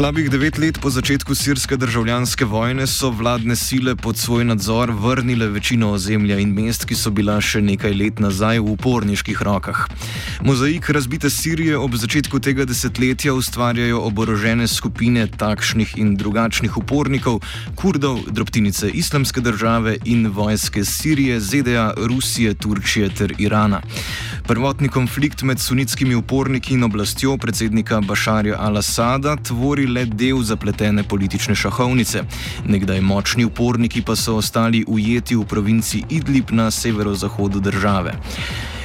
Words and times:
Slabih 0.00 0.30
devet 0.32 0.56
let 0.58 0.78
po 0.80 0.88
začetku 0.90 1.34
sirske 1.36 1.76
državljanske 1.76 2.44
vojne 2.48 2.86
so 2.88 3.10
vladne 3.12 3.52
sile 3.56 3.92
pod 3.96 4.16
svoj 4.16 4.44
nadzor 4.48 4.90
vrnile 4.90 5.48
večino 5.52 5.90
ozemlja 5.92 6.38
in 6.40 6.54
mest, 6.56 6.86
ki 6.88 6.96
so 6.96 7.10
bila 7.12 7.34
še 7.40 7.60
nekaj 7.60 7.92
let 7.92 8.22
nazaj 8.24 8.62
v 8.64 8.72
uporniških 8.72 9.42
rokah. 9.44 9.82
Mozaik 10.40 10.88
razbite 10.88 11.28
Sirije 11.30 11.76
ob 11.76 11.98
začetku 12.00 12.40
tega 12.40 12.64
desetletja 12.64 13.34
ustvarjajo 13.36 14.00
oborožene 14.08 14.68
skupine 14.68 15.26
takšnih 15.28 15.92
in 16.00 16.16
drugačnih 16.16 16.80
upornikov, 16.80 17.44
kurdov, 17.76 18.24
drobtinice 18.32 18.88
islamske 18.88 19.44
države 19.44 19.98
in 20.04 20.30
vojske 20.32 20.84
Sirije, 20.84 21.40
ZDA, 21.40 21.92
Rusije, 22.08 22.54
Turčije 22.54 23.10
ter 23.20 23.36
Irana. 23.38 23.82
Prvotni 24.48 24.88
konflikt 24.88 25.42
med 25.42 25.60
sunitskimi 25.60 26.14
uporniki 26.14 26.74
in 26.74 26.88
oblastjo 26.88 27.36
predsednika 27.36 28.00
Bašarja 28.00 28.56
al-Assada 28.56 29.36
tvori 29.36 29.89
le 29.90 30.04
del 30.04 30.42
zapletene 30.42 31.02
politične 31.02 31.54
šahovnice. 31.54 32.22
Nekdaj 32.66 33.00
močni 33.00 33.44
uporniki 33.44 34.02
pa 34.02 34.16
so 34.16 34.36
ostali 34.36 34.84
ujeti 34.88 35.36
v 35.36 35.44
provinci 35.44 36.04
Idlib 36.08 36.50
na 36.50 36.70
severozahodu 36.70 37.60
države. 37.60 38.14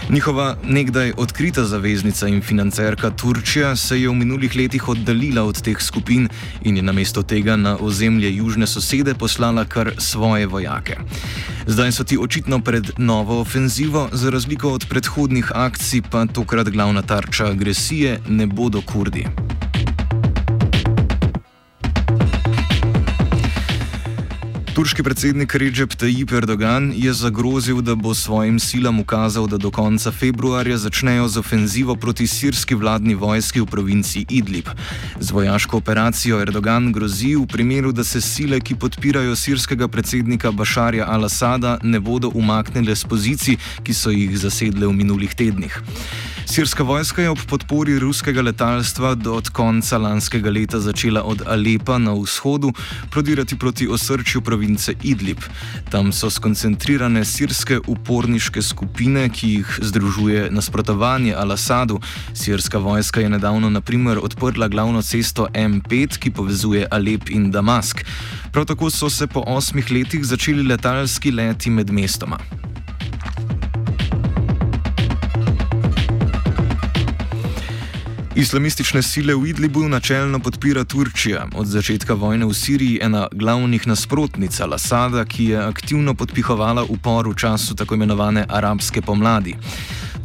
Njihova 0.10 0.56
nekdaj 0.64 1.14
odkrita 1.18 1.64
zaveznica 1.64 2.28
in 2.28 2.42
financerka 2.42 3.10
Turčija 3.10 3.76
se 3.76 4.02
je 4.02 4.10
v 4.10 4.14
minulih 4.14 4.56
letih 4.56 4.90
oddaljila 4.90 5.44
od 5.44 5.62
teh 5.62 5.82
skupin 5.82 6.30
in 6.62 6.78
je 6.78 6.84
namesto 6.84 7.24
tega 7.24 7.56
na 7.56 7.78
ozemlje 7.80 8.36
južne 8.36 8.68
sosede 8.68 9.14
poslala 9.14 9.66
kar 9.66 9.92
svoje 9.98 10.48
vojake. 10.48 10.98
Zdaj 11.66 11.92
so 11.92 12.04
ti 12.04 12.18
očitno 12.22 12.60
pred 12.62 12.92
novo 12.98 13.40
ofenzivo, 13.42 14.10
za 14.12 14.30
razliko 14.30 14.70
od 14.70 14.86
predhodnih 14.90 15.52
akcij 15.56 16.02
pa 16.12 16.26
tokrat 16.26 16.70
glavna 16.70 17.02
tarča 17.02 17.46
agresije 17.46 18.20
ne 18.30 18.46
bodo 18.46 18.82
kurdi. 18.82 19.26
Turški 24.76 25.04
predsednik 25.08 25.54
Recep 25.56 25.94
Tayyip 25.96 26.34
Erdogan 26.36 26.90
je 26.92 27.14
zagrozil, 27.16 27.80
da 27.80 27.94
bo 27.96 28.12
svojim 28.12 28.60
silam 28.60 29.00
ukazal, 29.00 29.48
da 29.48 29.56
do 29.58 29.72
konca 29.72 30.12
februarja 30.12 30.76
začnejo 30.78 31.28
z 31.32 31.40
ofenzivo 31.40 31.96
proti 31.96 32.28
sirski 32.28 32.76
vladni 32.76 33.16
vojski 33.16 33.62
v 33.62 33.66
provinci 33.72 34.26
Idlib. 34.30 34.68
Z 35.20 35.32
vojaško 35.32 35.78
operacijo 35.78 36.42
Erdogan 36.42 36.92
grozi 36.92 37.36
v 37.36 37.48
primeru, 37.48 37.94
da 37.96 38.04
se 38.04 38.22
sile, 38.22 38.60
ki 38.60 38.76
podpirajo 38.76 39.36
sirskega 39.36 39.88
predsednika 39.88 40.52
Bašarja 40.52 41.08
al-Assada, 41.08 41.78
ne 41.84 42.00
bodo 42.00 42.34
umaknile 42.36 42.96
z 42.96 43.08
pozicij, 43.08 43.58
ki 43.84 43.94
so 43.94 44.12
jih 44.12 44.36
zasedle 44.36 44.92
v 44.92 44.92
minulih 44.92 45.36
tednih. 45.36 45.80
Sirska 46.46 46.84
vojska 46.84 47.22
je 47.22 47.30
ob 47.30 47.40
podpori 47.48 47.96
ruskega 48.00 48.42
letalstva 48.42 49.16
do 49.16 49.40
konca 49.54 49.98
lanskega 49.98 50.52
leta 50.52 50.80
začela 50.80 51.24
od 51.24 51.42
Alepa 51.48 51.98
na 51.98 52.14
vzhodu 52.14 52.70
prodirati 53.10 53.58
proti 53.58 53.88
osrčju 53.88 54.42
province 54.42 54.65
Idlib. 55.04 55.38
Tam 55.90 56.12
so 56.12 56.30
skoncentrirane 56.30 57.26
sirske 57.26 57.80
uporniške 57.88 58.62
skupine, 58.62 59.30
ki 59.30 59.50
jih 59.50 59.80
združuje 59.82 60.50
nasprotovanje 60.52 61.36
Al-Assadu. 61.36 62.00
Sirska 62.34 62.78
vojska 62.78 63.22
je 63.22 63.30
nedavno 63.30 63.70
naprimer 63.70 64.20
odprla 64.24 64.68
glavno 64.68 65.02
cesto 65.02 65.48
M5, 65.54 66.18
ki 66.18 66.32
povezuje 66.32 66.88
Alep 66.92 67.30
in 67.30 67.52
Damask. 67.52 68.06
Prav 68.52 68.66
tako 68.66 68.90
so 68.90 69.10
se 69.10 69.28
po 69.28 69.44
osmih 69.48 69.92
letih 69.92 70.26
začeli 70.26 70.64
letalski 70.64 71.32
leti 71.32 71.70
med 71.70 71.92
mestoma. 71.92 72.40
Islamistične 78.36 79.02
sile 79.02 79.36
v 79.36 79.48
Idlibu 79.48 79.88
načelno 79.88 80.40
podpira 80.40 80.84
Turčija, 80.84 81.48
od 81.56 81.68
začetka 81.68 82.14
vojne 82.14 82.46
v 82.46 82.54
Siriji 82.54 83.00
ena 83.02 83.28
glavnih 83.32 83.88
nasprotnic 83.88 84.60
Al-Assada, 84.60 85.24
ki 85.24 85.46
je 85.46 85.62
aktivno 85.64 86.14
podpihovala 86.20 86.84
upor 86.84 87.30
v 87.32 87.36
času 87.36 87.76
tako 87.80 87.96
imenovane 87.96 88.44
arabske 88.50 89.02
pomladi. 89.02 89.56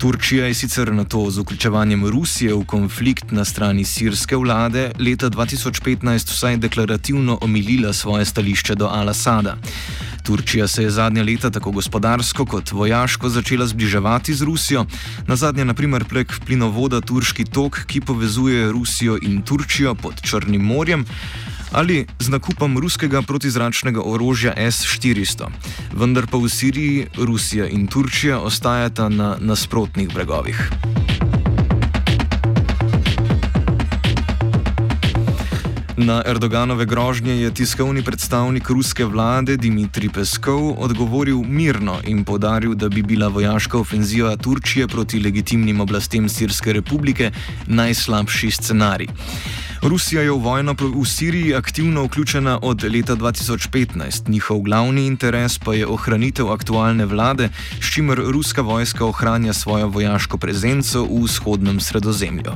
Turčija 0.00 0.46
je 0.46 0.54
sicer 0.54 0.92
na 0.92 1.04
to 1.04 1.30
z 1.30 1.42
vključevanjem 1.44 2.06
Rusije 2.08 2.54
v 2.54 2.64
konflikt 2.64 3.32
na 3.36 3.44
strani 3.44 3.84
sirske 3.84 4.36
vlade 4.36 4.92
leta 4.98 5.28
2015 5.30 6.30
vsaj 6.32 6.56
deklarativno 6.56 7.38
omilila 7.40 7.92
svoje 7.92 8.24
stališče 8.24 8.74
do 8.74 8.88
Al-Assada. 8.88 9.56
Turčija 10.22 10.68
se 10.68 10.82
je 10.82 10.90
zadnja 10.90 11.22
leta 11.22 11.50
tako 11.50 11.70
gospodarsko 11.70 12.46
kot 12.46 12.72
vojaško 12.72 13.28
začela 13.28 13.66
zbliževati 13.66 14.34
z 14.34 14.42
Rusijo, 14.42 14.86
na 15.26 15.36
zadnje 15.36 15.64
naprimer 15.64 16.04
prek 16.04 16.32
plinovoda 16.46 17.00
Turški 17.00 17.44
tok, 17.44 17.84
ki 17.86 18.00
povezuje 18.00 18.72
Rusijo 18.72 19.18
in 19.22 19.42
Turčijo 19.42 19.94
pod 19.94 20.22
Črnim 20.22 20.62
morjem. 20.64 21.04
Ali 21.72 22.06
z 22.18 22.28
nakupom 22.28 22.78
ruskega 22.78 23.22
protizračnega 23.22 24.02
orožja 24.02 24.50
S-400. 24.56 25.46
Vendar 25.94 26.26
pa 26.26 26.38
v 26.38 26.50
Siriji 26.50 27.06
Rusija 27.14 27.68
in 27.70 27.86
Turčija 27.86 28.40
ostajata 28.42 29.08
na 29.08 29.36
nasprotnih 29.38 30.10
bregovih. 30.14 30.58
Na 35.96 36.22
Erdoganove 36.26 36.86
grožnje 36.86 37.32
je 37.32 37.54
tiskovni 37.54 38.02
predstavnik 38.02 38.70
ruske 38.70 39.04
vlade 39.04 39.56
Dimitrij 39.56 40.10
Peskov 40.10 40.74
odgovoril 40.82 41.44
mirno 41.46 42.00
in 42.04 42.24
podaril, 42.24 42.74
da 42.74 42.88
bi 42.88 43.02
bila 43.02 43.28
vojaška 43.28 43.78
ofenziva 43.78 44.36
Turčije 44.36 44.88
proti 44.88 45.20
legitimnim 45.20 45.80
oblastem 45.80 46.28
Sirske 46.28 46.72
republike 46.72 47.30
najslabši 47.66 48.50
scenarij. 48.50 49.08
Rusija 49.82 50.22
je 50.22 50.30
v 50.30 50.36
vojno 50.36 50.76
v 50.76 51.04
Siriji 51.08 51.54
aktivno 51.54 52.04
vključena 52.04 52.58
od 52.62 52.84
leta 52.84 53.16
2015, 53.16 54.28
njihov 54.28 54.60
glavni 54.60 55.06
interes 55.06 55.58
pa 55.58 55.74
je 55.74 55.86
ohranitev 55.86 56.52
aktualne 56.52 57.06
vlade, 57.06 57.48
s 57.80 57.94
čimer 57.94 58.18
ruska 58.18 58.62
vojska 58.62 59.04
ohranja 59.04 59.52
svojo 59.52 59.88
vojaško 59.88 60.38
prezenco 60.38 61.04
v 61.04 61.24
vzhodnem 61.24 61.80
sredozemlju. 61.80 62.52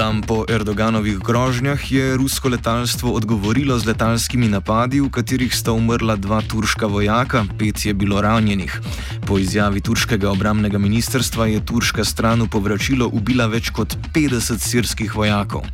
Dan 0.00 0.22
po 0.24 0.48
Erdoganovih 0.48 1.18
grožnjah 1.20 1.92
je 1.92 2.16
rusko 2.16 2.48
letalstvo 2.48 3.12
odgovorilo 3.12 3.76
z 3.78 3.92
letalskimi 3.92 4.48
napadi, 4.48 4.96
v 5.00 5.10
katerih 5.12 5.52
sta 5.52 5.74
umrla 5.76 6.16
dva 6.16 6.40
turška 6.40 6.88
vojaka, 6.88 7.44
pet 7.58 7.84
je 7.84 7.92
bilo 7.94 8.20
ranjenih. 8.24 8.80
Po 9.28 9.36
izjavi 9.36 9.80
turškega 9.84 10.30
obramnega 10.30 10.78
ministrstva 10.80 11.46
je 11.52 11.60
turška 11.60 12.04
stran 12.04 12.40
v 12.40 12.48
povračilo 12.48 13.10
ubila 13.12 13.44
več 13.44 13.68
kot 13.76 13.92
50 14.16 14.64
sirskih 14.64 15.12
vojakov. 15.12 15.68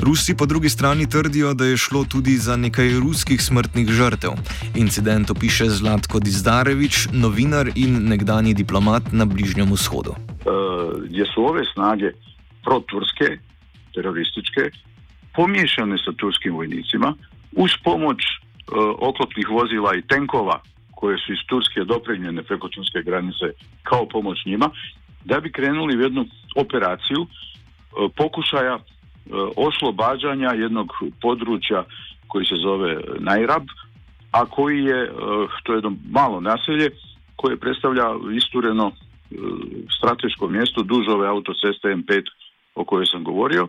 Rusi 0.00 0.32
po 0.32 0.48
drugi 0.48 0.72
strani 0.72 1.04
trdijo, 1.04 1.52
da 1.52 1.68
je 1.68 1.76
šlo 1.76 2.06
tudi 2.08 2.38
za 2.40 2.56
nekaj 2.56 2.96
ruskih 3.04 3.42
smrtnih 3.42 3.90
žrtev. 3.92 4.32
Incident 4.80 5.28
opiše 5.30 5.68
Zlatko 5.68 6.24
Dizdarevič, 6.24 7.12
novinar 7.12 7.68
in 7.76 8.00
nekdani 8.08 8.54
diplomat 8.54 9.12
na 9.12 9.28
Bližnjem 9.28 9.68
vzhodu. 9.76 10.16
Uh, 10.48 11.04
je 11.12 11.28
so 11.34 11.44
ove 11.52 11.68
snage 11.74 12.16
proturske 12.64 13.47
terorističke, 13.94 14.70
pomiješane 15.34 15.98
sa 16.04 16.12
turskim 16.12 16.54
vojnicima, 16.54 17.14
uz 17.52 17.70
pomoć 17.84 18.18
oklopnih 18.98 19.48
vozila 19.50 19.94
i 19.94 20.02
tenkova 20.02 20.60
koje 20.90 21.18
su 21.18 21.32
iz 21.32 21.38
Turske 21.46 21.84
dopremljene 21.84 22.42
preko 22.42 22.68
turske 22.68 23.02
granice 23.02 23.46
kao 23.82 24.08
pomoć 24.08 24.38
njima, 24.46 24.70
da 25.24 25.40
bi 25.40 25.52
krenuli 25.52 25.96
u 25.96 26.00
jednu 26.00 26.26
operaciju 26.56 27.20
e, 27.22 27.28
pokušaja 28.16 28.74
e, 28.74 28.80
oslobađanja 29.56 30.50
jednog 30.50 30.92
područja 31.22 31.84
koji 32.26 32.44
se 32.46 32.54
zove 32.62 32.96
Najrab, 33.18 33.66
a 34.30 34.46
koji 34.46 34.84
je, 34.84 35.02
e, 35.02 35.10
to 35.62 35.72
je 35.72 35.76
jedno 35.76 35.96
malo 36.10 36.40
naselje, 36.40 36.90
koje 37.36 37.56
predstavlja 37.56 38.06
istureno 38.36 38.92
strateško 39.98 40.48
mjesto 40.48 40.82
duž 40.82 41.08
ove 41.08 41.28
autoceste 41.28 41.88
M5 41.88 42.22
o 42.78 42.84
kojoj 42.84 43.06
sam 43.06 43.24
govorio 43.24 43.68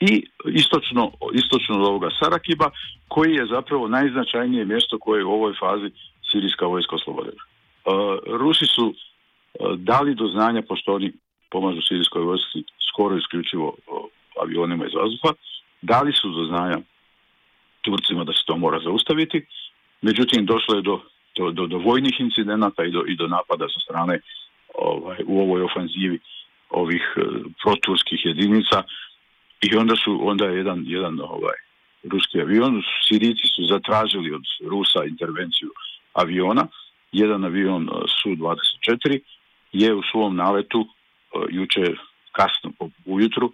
i 0.00 0.26
istočno, 0.44 1.12
istočno 1.34 1.74
od 1.76 1.86
ovoga 1.86 2.08
Sarakiba 2.20 2.70
koji 3.08 3.34
je 3.34 3.46
zapravo 3.46 3.88
najznačajnije 3.88 4.64
mjesto 4.64 4.98
koje 4.98 5.20
je 5.20 5.24
u 5.24 5.32
ovoj 5.32 5.54
fazi 5.60 5.90
sirijska 6.30 6.66
vojska 6.66 6.96
oslobodila. 6.96 7.42
Rusi 8.26 8.66
su 8.66 8.94
dali 9.76 10.14
do 10.14 10.26
znanja, 10.26 10.62
pošto 10.68 10.94
oni 10.94 11.12
pomažu 11.50 11.80
sirijskoj 11.88 12.22
vojsci 12.22 12.64
skoro 12.90 13.16
isključivo 13.16 13.76
avionima 14.42 14.86
iz 14.86 14.94
vazduha, 14.94 15.32
dali 15.82 16.12
su 16.12 16.30
do 16.30 16.44
znanja 16.44 16.78
Turcima 17.82 18.24
da 18.24 18.32
se 18.32 18.42
to 18.46 18.56
mora 18.56 18.78
zaustaviti, 18.84 19.46
međutim 20.02 20.46
došlo 20.46 20.74
je 20.74 20.82
do, 20.82 21.00
do, 21.36 21.66
do, 21.66 21.78
vojnih 21.78 22.20
incidenata 22.20 22.84
i 22.84 22.90
do, 22.90 23.04
i 23.08 23.16
do 23.16 23.26
napada 23.26 23.66
sa 23.68 23.80
strane 23.80 24.20
ovaj, 24.74 25.18
u 25.26 25.40
ovoj 25.40 25.62
ofanzivi 25.62 26.18
ovih 26.70 27.02
proturskih 27.74 28.20
jedinica 28.24 28.82
i 29.62 29.76
onda 29.76 29.96
su 29.96 30.20
onda 30.22 30.44
je 30.44 30.56
jedan, 30.56 30.84
jedan 30.86 31.20
ovaj, 31.20 31.58
ruski 32.12 32.40
avion, 32.40 32.82
Sirici 33.08 33.46
su 33.46 33.62
zatražili 33.64 34.34
od 34.34 34.42
Rusa 34.66 35.04
intervenciju 35.04 35.70
aviona, 36.12 36.66
jedan 37.12 37.44
avion 37.44 37.82
e, 37.82 37.92
Su-24 38.22 39.20
je 39.72 39.94
u 39.94 40.02
svom 40.12 40.36
naletu 40.36 40.80
e, 40.80 41.38
juče 41.50 41.94
kasno 42.32 42.72
ujutru 43.04 43.52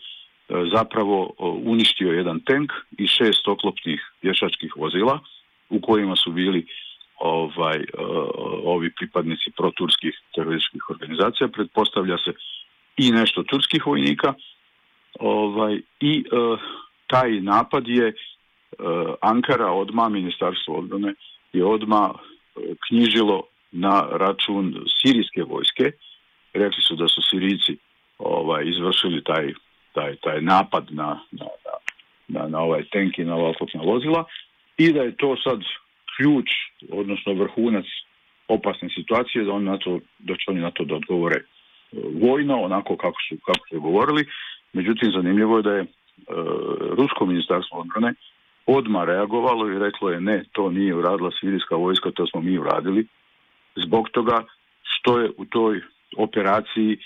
zapravo 0.73 1.35
uništio 1.65 2.13
jedan 2.13 2.41
tank 2.41 2.71
i 2.99 3.07
šest 3.07 3.49
oklopnih 3.49 4.01
pješačkih 4.21 4.73
vozila 4.77 5.19
u 5.69 5.81
kojima 5.81 6.17
su 6.17 6.31
bili 6.33 6.67
ovaj 7.19 7.85
ovi 8.65 8.91
pripadnici 8.95 9.51
proturskih 9.57 10.15
terorističkih 10.35 10.91
organizacija. 10.91 11.49
Pretpostavlja 11.49 12.19
se 12.19 12.33
i 13.01 13.11
nešto 13.11 13.43
turskih 13.43 13.87
vojnika. 13.87 14.35
Ovaj 15.21 15.81
i 16.01 16.25
taj 17.07 17.41
napad 17.41 17.89
je 17.89 18.13
Ankara 19.21 19.73
odma 19.73 20.09
ministarstvo 20.09 20.79
obrane 20.79 21.15
je 21.53 21.65
odma 21.65 22.15
knjižilo 22.89 23.43
na 23.73 24.09
račun 24.11 24.85
sirijske 25.01 25.43
vojske. 25.43 25.93
Rekli 26.53 26.83
su 26.83 26.97
da 26.97 27.09
su 27.09 27.23
Sirijci 27.23 27.77
ovaj 28.19 28.65
izvršili 28.65 29.25
taj 29.25 29.53
taj, 29.93 30.17
taj 30.17 30.41
napad 30.41 30.87
na, 30.91 31.21
na, 31.31 31.47
na, 32.29 32.49
na 32.49 32.59
ovaj 32.59 32.85
tank 32.93 33.19
i 33.19 33.25
na 33.25 33.35
ova 33.37 33.53
vozila 33.85 34.25
i 34.79 34.93
da 34.93 35.03
je 35.03 35.17
to 35.17 35.37
sad 35.37 35.61
ključ, 36.17 36.51
odnosno 36.91 37.33
vrhunac 37.33 37.85
opasne 38.49 38.89
situacije, 38.95 39.45
da, 39.45 39.53
on 39.53 39.65
na 39.65 39.79
to, 39.79 40.01
da 40.19 40.35
će 40.35 40.45
oni 40.49 40.61
na 40.61 40.71
to 40.71 40.85
da 40.85 40.95
odgovore. 40.95 41.37
e, 41.37 41.60
vojno, 42.23 42.63
onako 42.63 42.97
kako 42.97 43.17
su, 43.29 43.37
kako 43.47 43.69
su 43.69 43.81
govorili. 43.81 44.25
Međutim, 44.73 45.13
zanimljivo 45.13 45.57
je 45.57 45.63
da 45.63 45.73
je 45.73 45.81
e, 45.81 45.87
Rusko 46.99 47.27
ministarstvo 47.27 47.81
obrane 47.81 48.15
odmah 48.67 49.05
reagovalo 49.05 49.69
i 49.69 49.79
reklo 49.79 50.11
je 50.11 50.21
ne, 50.21 50.45
to 50.53 50.71
nije 50.71 50.95
uradila 50.95 51.31
sirijska 51.41 51.77
vojska, 51.77 52.11
to 52.11 52.27
smo 52.27 52.41
mi 52.41 52.59
uradili. 52.59 53.07
Zbog 53.77 54.09
toga 54.09 54.45
što 54.83 55.19
je 55.19 55.31
u 55.37 55.45
toj 55.45 55.81
operaciji 56.17 56.93
e, 56.93 56.99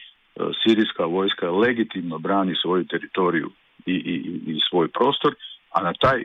sirijska 0.62 1.04
vojska 1.04 1.50
legitimno 1.50 2.18
brani 2.18 2.54
svoju 2.62 2.84
teritoriju 2.84 3.50
i, 3.86 3.92
i, 3.92 4.14
i 4.46 4.60
svoj 4.70 4.88
prostor, 4.88 5.34
a 5.70 5.82
na 5.82 5.92
taj, 5.92 6.24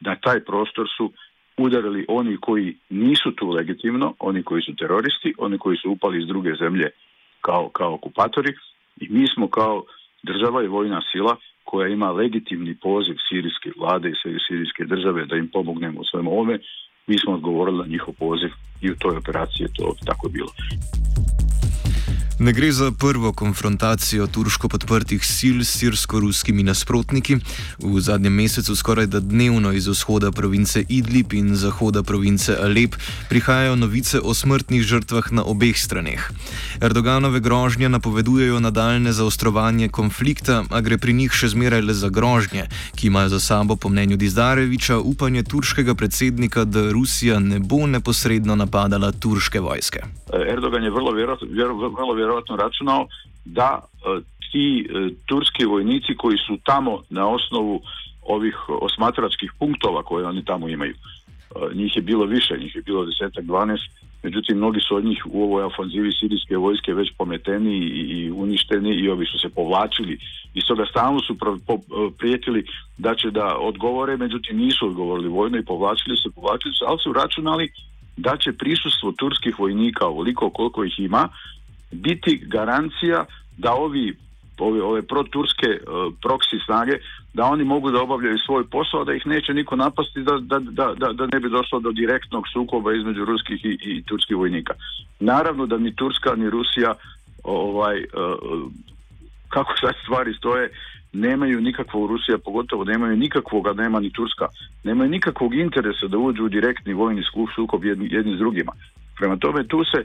na 0.00 0.16
taj 0.16 0.44
prostor 0.44 0.86
su 0.96 1.12
udarili 1.56 2.04
oni 2.08 2.36
koji 2.40 2.76
nisu 2.90 3.32
tu 3.32 3.50
legitimno, 3.50 4.14
oni 4.18 4.42
koji 4.42 4.62
su 4.62 4.76
teroristi, 4.76 5.34
oni 5.38 5.58
koji 5.58 5.76
su 5.76 5.90
upali 5.90 6.18
iz 6.18 6.26
druge 6.26 6.54
zemlje 6.54 6.90
kao, 7.40 7.68
kao 7.68 7.94
okupatori 7.94 8.52
i 9.00 9.08
mi 9.10 9.26
smo 9.34 9.48
kao 9.48 9.84
država 10.22 10.62
i 10.64 10.66
vojna 10.66 11.00
sila 11.12 11.36
koja 11.64 11.88
ima 11.88 12.12
legitimni 12.12 12.74
poziv 12.74 13.16
sirijske 13.28 13.70
vlade 13.78 14.08
i 14.10 14.38
sirijske 14.48 14.84
države 14.84 15.26
da 15.26 15.36
im 15.36 15.50
pomognemo 15.52 16.00
u 16.00 16.04
svemu 16.04 16.30
ovome, 16.30 16.58
mi 17.06 17.18
smo 17.18 17.32
odgovorili 17.34 17.78
na 17.78 17.86
njihov 17.86 18.14
poziv 18.14 18.50
i 18.80 18.90
u 18.90 18.96
toj 18.98 19.16
operaciji 19.16 19.64
je 19.64 19.72
to 19.76 19.94
tako 20.06 20.28
bilo. 20.28 20.52
Ne 22.40 22.52
gre 22.52 22.72
za 22.72 22.92
prvo 22.92 23.32
konfrontacijo 23.32 24.26
turško 24.26 24.68
podprtih 24.68 25.26
sil 25.36 25.58
s 25.66 25.74
sirsko-ruskimi 25.82 26.62
nasprotniki. 26.62 27.36
V 27.82 28.00
zadnjem 28.00 28.34
mesecu 28.34 28.76
skoraj 28.76 29.06
da 29.06 29.20
dnevno 29.20 29.72
iz 29.72 29.88
vzhoda 29.88 30.30
province 30.32 30.84
Idlib 30.88 31.32
in 31.34 31.56
zahoda 31.56 32.02
province 32.02 32.54
Alep 32.62 32.94
prihajajo 33.28 33.76
novice 33.76 34.20
o 34.20 34.34
smrtnih 34.34 34.82
žrtvah 34.82 35.32
na 35.32 35.42
obeh 35.42 35.78
straneh. 35.78 36.30
Erdoganove 36.80 37.40
grožnje 37.40 37.88
napovedujejo 37.88 38.60
nadaljne 38.60 39.12
zaostrovanje 39.12 39.88
konflikta, 39.88 40.62
a 40.70 40.80
gre 40.80 40.98
pri 40.98 41.12
njih 41.12 41.34
še 41.34 41.48
zmeraj 41.48 41.82
le 41.82 41.94
za 41.94 42.08
grožnje, 42.08 42.68
ki 42.94 43.06
imajo 43.06 43.28
za 43.34 43.40
sabo, 43.40 43.76
po 43.76 43.88
mnenju 43.88 44.16
Dizdareviča, 44.16 44.98
upanje 44.98 45.42
turškega 45.42 45.94
predsednika, 45.94 46.64
da 46.64 46.86
Rusija 46.92 47.38
ne 47.38 47.58
bo 47.58 47.86
neposredno 47.86 48.54
napadala 48.54 49.12
turške 49.12 49.60
vojske. 49.60 50.06
Erdogan 50.32 50.84
je 50.84 50.90
vrlo 50.90 51.12
vjerojatno 51.12 52.27
vjerojatno 52.28 52.56
računao 52.56 53.06
da 53.44 53.80
e, 53.80 54.20
ti 54.52 54.66
e, 54.80 55.08
turski 55.26 55.64
vojnici 55.64 56.16
koji 56.16 56.38
su 56.46 56.58
tamo 56.64 57.02
na 57.10 57.28
osnovu 57.28 57.80
ovih 58.22 58.56
osmatračkih 58.68 59.52
punktova 59.58 60.02
koje 60.02 60.26
oni 60.26 60.44
tamo 60.44 60.68
imaju. 60.68 60.94
E, 60.94 61.74
njih 61.74 61.96
je 61.96 62.02
bilo 62.02 62.24
više, 62.24 62.58
njih 62.58 62.76
je 62.76 62.82
bilo 62.82 63.04
desetak, 63.04 63.44
dvanest, 63.44 63.84
međutim 64.22 64.56
mnogi 64.56 64.80
su 64.80 64.96
od 64.96 65.04
njih 65.04 65.26
u 65.26 65.42
ovoj 65.42 65.64
ofanzivi 65.64 66.12
sirijske 66.12 66.56
vojske 66.56 66.94
već 66.94 67.08
pometeni 67.18 67.76
i, 67.76 68.30
uništeni 68.30 68.90
i 68.90 69.08
ovi 69.08 69.26
su 69.26 69.38
se 69.38 69.48
povlačili 69.48 70.18
i 70.54 70.60
stoga 70.60 70.86
stalno 70.90 71.20
su 71.20 71.36
prijetili 72.18 72.64
da 72.98 73.14
će 73.14 73.30
da 73.30 73.56
odgovore, 73.56 74.16
međutim 74.16 74.56
nisu 74.58 74.86
odgovorili 74.86 75.28
vojno 75.28 75.58
i 75.58 75.64
povlačili 75.64 76.16
se, 76.16 76.30
povlačili 76.34 76.74
se, 76.74 76.84
ali 76.88 76.98
su 76.98 77.12
računali 77.12 77.68
da 78.16 78.36
će 78.36 78.52
prisustvo 78.52 79.12
turskih 79.12 79.58
vojnika 79.58 80.06
ovoliko 80.06 80.50
koliko 80.50 80.84
ih 80.84 80.98
ima 80.98 81.28
biti 81.90 82.42
garancija 82.46 83.24
da 83.56 83.72
ovi 83.72 84.16
ove, 84.58 84.82
ove 84.82 85.02
proturske 85.02 85.68
uh, 85.68 86.14
proksi 86.22 86.56
snage 86.66 86.92
da 87.34 87.44
oni 87.44 87.64
mogu 87.64 87.90
da 87.90 88.02
obavljaju 88.02 88.38
svoj 88.38 88.64
posao 88.70 89.04
da 89.04 89.14
ih 89.14 89.26
neće 89.26 89.54
niko 89.54 89.76
napasti 89.76 90.22
da, 90.22 90.38
da, 90.40 90.58
da, 90.94 91.12
da 91.12 91.26
ne 91.32 91.40
bi 91.40 91.48
došlo 91.48 91.80
do 91.80 91.92
direktnog 91.92 92.44
sukoba 92.52 92.94
između 92.94 93.24
ruskih 93.24 93.64
i, 93.64 93.78
i 93.80 94.02
turskih 94.02 94.36
vojnika. 94.36 94.74
Naravno 95.20 95.66
da 95.66 95.78
ni 95.78 95.96
Turska 95.96 96.34
ni 96.36 96.50
Rusija 96.50 96.94
ovaj 97.44 97.98
uh, 97.98 98.70
kako 99.48 99.72
sad 99.80 99.94
stvari 100.02 100.34
stoje 100.34 100.70
nemaju 101.12 101.60
nikakvog 101.60 102.10
Rusija 102.10 102.38
pogotovo 102.38 102.84
nemaju 102.84 103.16
nikakvog, 103.16 103.76
nema 103.76 104.00
ni 104.00 104.10
Turska, 104.10 104.46
nemaju 104.84 105.10
nikakvog 105.10 105.54
interesa 105.54 106.06
da 106.06 106.18
uđu 106.18 106.44
u 106.44 106.48
direktni 106.48 106.92
vojni 106.94 107.22
sukob 107.54 107.84
jedni, 107.84 108.08
jedni 108.10 108.36
s 108.36 108.38
drugima. 108.38 108.72
Prema 109.16 109.36
tome 109.36 109.68
tu 109.68 109.84
se 109.84 110.04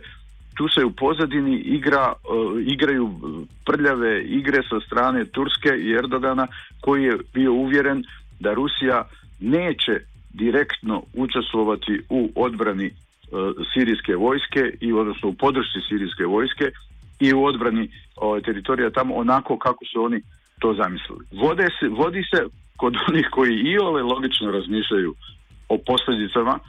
tu 0.53 0.67
se 0.67 0.85
u 0.85 0.91
pozadini 0.91 1.55
igra, 1.57 2.13
uh, 2.13 2.61
igraju 2.61 3.09
prljave 3.65 4.23
igre 4.23 4.63
sa 4.69 4.79
strane 4.85 5.25
Turske 5.25 5.69
i 5.69 5.93
Erdogana 5.93 6.47
koji 6.81 7.03
je 7.03 7.17
bio 7.33 7.53
uvjeren 7.53 8.03
da 8.39 8.53
Rusija 8.53 9.07
neće 9.39 9.99
direktno 10.33 11.03
učestvovati 11.13 12.01
u 12.09 12.31
odbrani 12.35 12.87
uh, 12.87 13.39
sirijske 13.73 14.15
vojske 14.15 14.77
i 14.81 14.93
odnosno 14.93 15.29
u 15.29 15.33
podršci 15.33 15.79
sirijske 15.89 16.25
vojske 16.25 16.71
i 17.19 17.33
u 17.33 17.43
odbrani 17.43 17.83
uh, 17.89 18.43
teritorija 18.43 18.89
tamo 18.89 19.15
onako 19.15 19.57
kako 19.57 19.85
su 19.85 20.03
oni 20.03 20.21
to 20.59 20.73
zamislili. 20.73 21.25
Vode 21.31 21.67
se, 21.79 21.87
vodi 21.87 22.23
se 22.31 22.43
kod 22.77 22.93
onih 23.09 23.27
koji 23.31 23.53
i 23.55 23.77
ove 23.77 24.01
logično 24.01 24.51
razmišljaju 24.51 25.15
o 25.69 25.77
posljedicama 25.77 26.59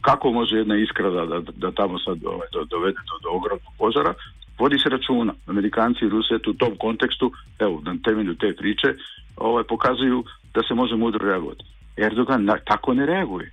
kako 0.00 0.32
može 0.32 0.56
jedna 0.56 0.76
iskra 0.76 1.10
da, 1.10 1.24
da, 1.26 1.40
da 1.56 1.70
tamo 1.70 1.98
sad 1.98 2.18
ovaj, 2.24 2.48
dovede 2.70 2.98
do, 3.08 3.18
do 3.22 3.28
ogromnog 3.36 3.72
požara, 3.78 4.14
vodi 4.58 4.78
se 4.78 4.88
računa. 4.88 5.34
Amerikanci 5.46 6.04
i 6.04 6.08
Rusije 6.08 6.38
u 6.46 6.52
tom 6.52 6.76
kontekstu, 6.78 7.32
evo, 7.58 7.82
na 7.84 7.96
temelju 8.04 8.34
te 8.34 8.56
priče, 8.56 8.94
ovaj, 9.36 9.64
pokazuju 9.64 10.24
da 10.54 10.62
se 10.68 10.74
može 10.74 10.96
mudro 10.96 11.26
reagovati. 11.26 11.64
Erdogan 11.96 12.44
na, 12.44 12.56
tako 12.64 12.94
ne 12.94 13.06
reaguje. 13.06 13.52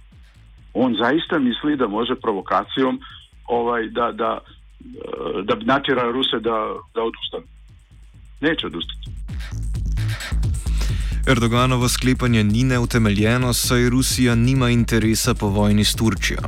On 0.74 0.96
zaista 0.96 1.40
misli 1.40 1.76
da 1.76 1.88
može 1.88 2.16
provokacijom 2.16 3.00
ovaj, 3.48 3.88
da, 3.88 4.12
da, 4.12 4.40
da 5.44 5.56
natjera 5.62 6.12
Ruse 6.12 6.40
da, 6.40 6.58
da 6.96 7.04
odustanu. 7.04 7.44
Neće 8.42 8.68
odustati. 8.68 9.27
Erdoganovo 11.28 11.90
sklepanje 11.90 12.44
ni 12.44 12.64
neutemeljeno, 12.64 13.54
saj 13.54 13.90
Rusija 13.90 14.36
nima 14.36 14.70
interesa 14.70 15.34
po 15.34 15.48
vojni 15.48 15.86
s 15.86 15.96
Turčijo. 15.96 16.40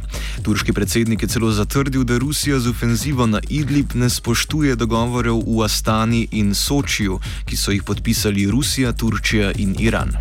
Turški 0.41 0.73
predsednik 0.73 1.21
je 1.21 1.27
celo 1.27 1.51
zatrdil, 1.51 2.03
da 2.03 2.17
Rusija 2.17 2.59
z 2.59 2.69
ofenzivo 2.69 3.27
na 3.27 3.41
Idlib 3.49 3.91
ne 3.93 4.09
spoštuje 4.09 4.75
dogovorov 4.75 5.43
v 5.47 5.63
Astani 5.65 6.27
in 6.31 6.55
Sočiju, 6.55 7.19
ki 7.45 7.57
so 7.57 7.71
jih 7.71 7.83
podpisali 7.83 8.47
Rusija, 8.51 8.93
Turčija 8.93 9.51
in 9.51 9.75
Iran. 9.79 10.15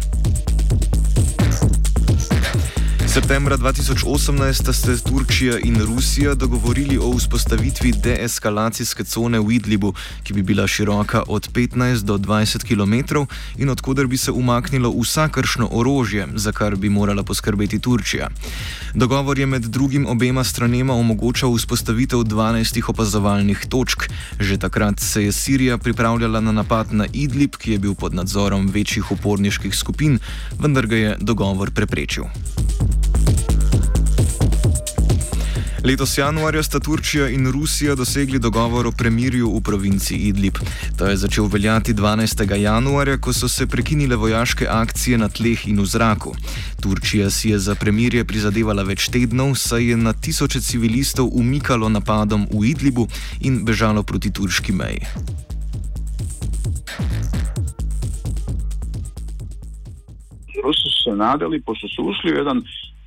Septembra 3.09 3.57
2018 3.57 4.53
sta 4.53 4.73
se 4.73 5.05
Turčija 5.05 5.59
in 5.65 5.81
Rusija 5.81 6.35
dogovorili 6.35 6.99
o 6.99 7.17
vzpostavitvi 7.17 7.93
deeskalacijske 7.93 9.05
cone 9.05 9.41
v 9.41 9.53
Idlibu, 9.53 9.95
ki 10.23 10.35
bi 10.35 10.43
bila 10.43 10.67
široka 10.67 11.23
od 11.27 11.49
15 11.53 12.03
do 12.05 12.19
20 12.19 12.69
km 12.69 13.25
in 13.57 13.71
odkuder 13.71 14.07
bi 14.07 14.17
se 14.17 14.33
umaknilo 14.33 14.93
vsakršno 15.01 15.69
orožje, 15.73 16.29
za 16.35 16.53
kar 16.53 16.77
bi 16.77 16.89
morala 16.89 17.23
poskrbeti 17.23 17.79
Turčija. 17.79 18.29
Dogovor 18.95 19.39
je 19.39 19.47
med 19.47 19.63
drugim 19.63 20.07
obema 20.07 20.45
stranema 20.45 20.95
omogočal 20.95 21.57
vzpostavitev 21.57 22.19
12 22.19 22.83
opazovalnih 22.89 23.67
točk. 23.69 24.05
Že 24.41 24.59
takrat 24.59 25.01
se 25.01 25.25
je 25.25 25.33
Sirija 25.33 25.79
pripravljala 25.79 26.41
na 26.41 26.53
napad 26.53 26.93
na 26.93 27.07
Idlib, 27.13 27.57
ki 27.57 27.73
je 27.73 27.79
bil 27.79 27.95
pod 27.95 28.15
nadzorom 28.15 28.69
večjih 28.69 29.13
uporniških 29.13 29.75
skupin, 29.75 30.19
vendar 30.59 30.87
ga 30.87 30.97
je 30.97 31.17
dogovor 31.21 31.71
preprečil. 31.71 32.25
Letos 35.85 36.19
januarja 36.19 36.63
sta 36.63 36.81
Turčija 36.81 37.29
in 37.29 37.53
Rusija 37.53 37.95
dosegli 37.95 38.39
dogovor 38.39 38.87
o 38.87 38.93
premirju 38.93 39.57
v 39.57 39.61
provinci 39.63 40.15
Idlib. 40.15 40.59
Ta 40.99 41.07
je 41.07 41.17
začel 41.17 41.47
veljati 41.47 41.95
12. 41.95 42.57
januarja, 42.59 43.19
ko 43.19 43.33
so 43.33 43.49
se 43.49 43.67
prekinile 43.67 44.17
vojaške 44.17 44.67
akcije 44.67 45.19
na 45.19 45.29
tleh 45.29 45.69
in 45.69 45.79
v 45.81 45.87
zraku. 45.87 46.35
Turčija 46.83 47.31
si 47.31 47.51
je 47.51 47.59
za 47.59 47.75
premirje 47.75 48.25
prizadevala 48.25 48.83
več 48.83 49.07
tednov, 49.09 49.55
saj 49.55 49.85
je 49.91 49.97
na 49.97 50.13
tisoče 50.13 50.61
civilistov 50.61 51.31
umikalo 51.33 51.89
napadom 51.89 52.49
v 52.51 52.65
Idlibu 52.75 53.07
in 53.41 53.65
bežalo 53.65 54.03
proti 54.03 54.33
turški 54.33 54.73
meji. 54.73 55.07
Rusi 60.65 60.91
su 60.91 61.03
se 61.05 61.17
nadali, 61.17 61.63
pošto 61.63 61.89
su 61.89 62.03
ušli 62.03 62.33
u 62.33 62.37
jedan 62.37 62.63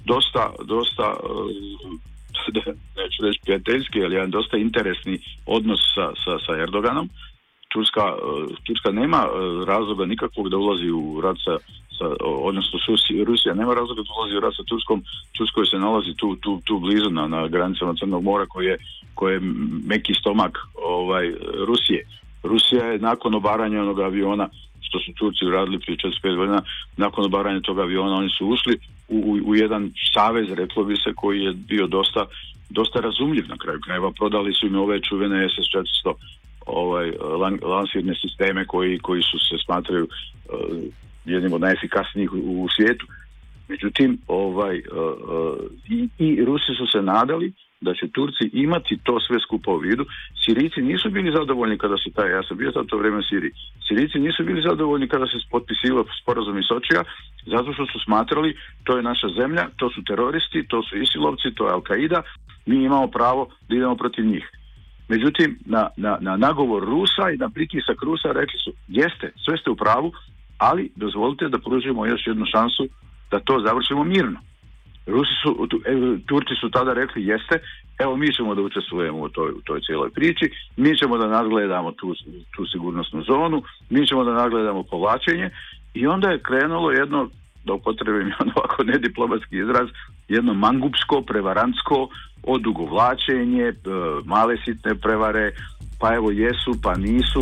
dosta, 0.08 0.54
dosta 0.68 1.08
uh, 1.20 2.11
neću 2.98 3.20
reći 3.24 3.40
prijateljski, 3.44 4.04
ali 4.04 4.16
jedan 4.16 4.32
dosta 4.32 4.58
interesni 4.58 5.20
odnos 5.46 5.80
sa, 5.96 6.06
sa, 6.24 6.34
sa 6.46 6.62
Erdoganom. 6.62 7.10
Turska, 7.74 8.06
uh, 8.14 8.48
Turska 8.64 8.92
nema 8.92 9.28
uh, 9.28 9.68
razloga 9.68 10.06
nikakvog 10.06 10.50
da 10.50 10.58
ulazi 10.58 10.90
u 10.90 11.22
rat 11.22 11.38
sa, 11.46 11.58
sa 11.98 12.06
odnosno 12.26 12.80
Rusija 13.26 13.54
nema 13.54 13.74
razloga 13.74 14.02
da 14.02 14.14
ulazi 14.20 14.38
u 14.38 14.40
rat 14.40 14.54
sa 14.56 14.64
Turskom. 14.64 15.04
Turskoj 15.38 15.66
se 15.66 15.78
nalazi 15.78 16.16
tu, 16.18 16.36
tu, 16.36 16.62
tu 16.66 16.80
blizu 16.80 17.10
na, 17.10 17.28
na 17.28 17.48
granicama 17.48 17.94
Crnog 18.00 18.24
mora 18.24 18.46
koji 18.46 18.66
je, 18.66 18.78
koji 19.16 19.34
je 19.34 19.42
meki 19.86 20.14
stomak 20.14 20.58
ovaj, 20.74 21.34
Rusije. 21.68 22.08
Rusija 22.44 22.86
je 22.86 23.00
nakon 23.00 23.36
obaranja 23.36 23.82
onog 23.82 24.00
aviona 24.00 24.50
što 24.82 25.00
su 25.00 25.14
Turci 25.14 25.46
uradili 25.46 25.80
prije 25.80 25.98
45 25.98 26.36
godina, 26.36 26.62
nakon 26.98 27.26
obaranja 27.26 27.60
tog 27.60 27.80
aviona 27.80 28.16
oni 28.16 28.30
su 28.30 28.48
ušli 28.48 28.78
u, 29.08 29.18
u, 29.18 29.50
u 29.50 29.56
jedan 29.56 29.92
savez, 30.14 30.50
reklo 30.52 30.84
bi 30.84 30.96
se, 30.96 31.14
koji 31.16 31.42
je 31.42 31.54
bio 31.54 31.88
dosta, 31.88 32.26
dosta 32.70 33.00
razumljiv 33.00 33.46
na 33.48 33.58
kraju 33.58 33.80
krajeva. 33.86 34.12
Prodali 34.12 34.54
su 34.54 34.68
im 34.68 34.76
ove 34.76 35.02
čuvene 35.02 35.48
SS-400 35.48 36.14
ovaj, 36.66 37.12
lansirne 37.62 38.16
sisteme 38.22 38.66
koji, 38.66 39.00
koji 39.00 39.22
su 39.22 39.40
se 39.40 39.56
smatraju 39.66 40.08
uh, 40.08 40.60
jednim 41.26 41.54
od 41.54 41.62
najefikasnijih 41.62 42.34
u, 42.34 42.64
u 42.64 42.68
svijetu. 42.76 43.06
Međutim, 43.68 44.18
ovaj, 44.28 44.78
uh, 44.78 44.84
uh, 44.98 45.58
i, 45.90 46.10
i 46.18 46.46
Rusi 46.46 46.76
su 46.78 46.88
se 46.88 47.02
nadali 47.02 47.54
da 47.82 47.94
će 47.94 48.08
Turci 48.08 48.46
imati 48.54 49.00
to 49.04 49.20
sve 49.20 49.40
skupo 49.40 49.72
u 49.72 49.78
vidu. 49.78 50.06
Sirici 50.46 50.82
nisu 50.82 51.10
bili 51.10 51.32
zadovoljni 51.32 51.78
kada 51.78 51.98
su 51.98 52.10
taj, 52.16 52.32
ja 52.32 52.44
sam 52.44 52.58
bio 52.58 52.72
to 52.72 52.98
vrijeme 52.98 53.18
u 53.18 53.28
Siriji, 53.30 53.52
Sirici 53.88 54.20
nisu 54.20 54.44
bili 54.44 54.62
zadovoljni 54.70 55.08
kada 55.08 55.26
se 55.28 55.38
potpisivao 55.52 56.06
sporazum 56.22 56.58
iz 56.58 56.66
Sočija, 56.68 57.04
zato 57.46 57.74
što 57.74 57.86
su 57.86 58.00
smatrali 58.06 58.58
to 58.84 58.98
je 58.98 59.04
naša 59.04 59.28
zemlja, 59.40 59.64
to 59.78 59.90
su 59.90 60.04
teroristi, 60.04 60.68
to 60.68 60.84
su 60.84 60.98
Isilovci, 60.98 61.56
to 61.56 61.68
je 61.68 61.74
Al-Qaida, 61.74 62.22
mi 62.66 62.84
imamo 62.84 63.08
pravo 63.08 63.50
da 63.70 63.76
idemo 63.76 63.96
protiv 63.96 64.26
njih. 64.26 64.46
Međutim, 65.08 65.60
na, 65.66 65.90
na, 65.98 66.18
na 66.22 66.38
nagovor 66.38 66.84
Rusa 66.84 67.26
i 67.34 67.38
na 67.38 67.50
pritisak 67.50 68.04
Rusa 68.04 68.32
rekli 68.32 68.60
su, 68.64 68.72
jeste, 68.88 69.32
sve 69.46 69.58
ste 69.58 69.70
u 69.70 69.76
pravu, 69.76 70.12
ali 70.58 70.92
dozvolite 70.96 71.50
da 71.50 71.58
pružimo 71.60 72.06
još 72.06 72.28
jednu 72.28 72.46
šansu 72.46 72.88
da 73.32 73.40
to 73.40 73.64
završimo 73.68 74.04
mirno. 74.04 74.40
Rusi 75.08 75.32
su, 75.44 75.68
Turci 76.28 76.56
su 76.62 76.70
tada 76.70 76.94
rekli 76.94 77.26
jeste, 77.26 77.60
evo 78.00 78.16
mi 78.16 78.34
ćemo 78.34 78.56
da 78.56 78.62
učestvujemo 78.62 79.20
u 79.20 79.30
toj, 79.30 79.52
u 79.52 79.62
toj 79.62 79.82
cijeloj 79.82 80.10
priči, 80.10 80.52
mi 80.78 80.98
ćemo 80.98 81.18
da 81.18 81.28
nadgledamo 81.28 81.92
tu, 81.92 82.16
tu 82.56 82.66
sigurnosnu 82.66 83.24
zonu, 83.24 83.64
mi 83.90 84.08
ćemo 84.08 84.24
da 84.24 84.34
nadgledamo 84.34 84.84
povlačenje 84.84 85.50
i 85.94 86.08
onda 86.08 86.30
je 86.30 86.44
krenulo 86.44 86.92
jedno, 86.92 87.30
da 87.66 87.74
upotrebim 87.74 88.32
ovako 88.56 88.84
nediplomatski 88.84 89.58
izraz, 89.58 89.90
jedno 90.28 90.54
mangupsko, 90.54 91.22
prevarantsko 91.22 92.08
odugovlačenje, 92.44 93.74
male 94.26 94.58
sitne 94.66 94.96
prevare, 94.96 95.52
pa 96.00 96.16
evo 96.16 96.32
jesu, 96.32 96.72
pa 96.84 96.96
nisu. 96.96 97.42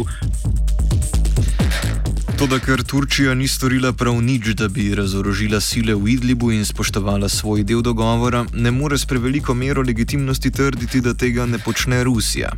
Toda 2.39 2.55
ker 2.63 2.79
Turčija 2.87 3.33
ni 3.35 3.47
storila 3.51 3.89
prav 3.91 4.15
nič, 4.23 4.53
da 4.55 4.69
bi 4.71 4.85
razorožila 4.95 5.59
sile 5.59 5.91
v 5.91 6.13
Idlibu 6.13 6.53
in 6.55 6.61
spoštovala 6.63 7.27
svoj 7.27 7.65
del 7.67 7.81
dogovora, 7.83 8.45
ne 8.55 8.71
more 8.71 8.95
s 8.97 9.03
preveliko 9.05 9.51
mero 9.53 9.83
legitimnosti 9.83 10.47
trditi, 10.47 11.01
da 11.03 11.11
tega 11.13 11.43
ne 11.45 11.59
počne 11.59 11.99
Rusija. 12.03 12.53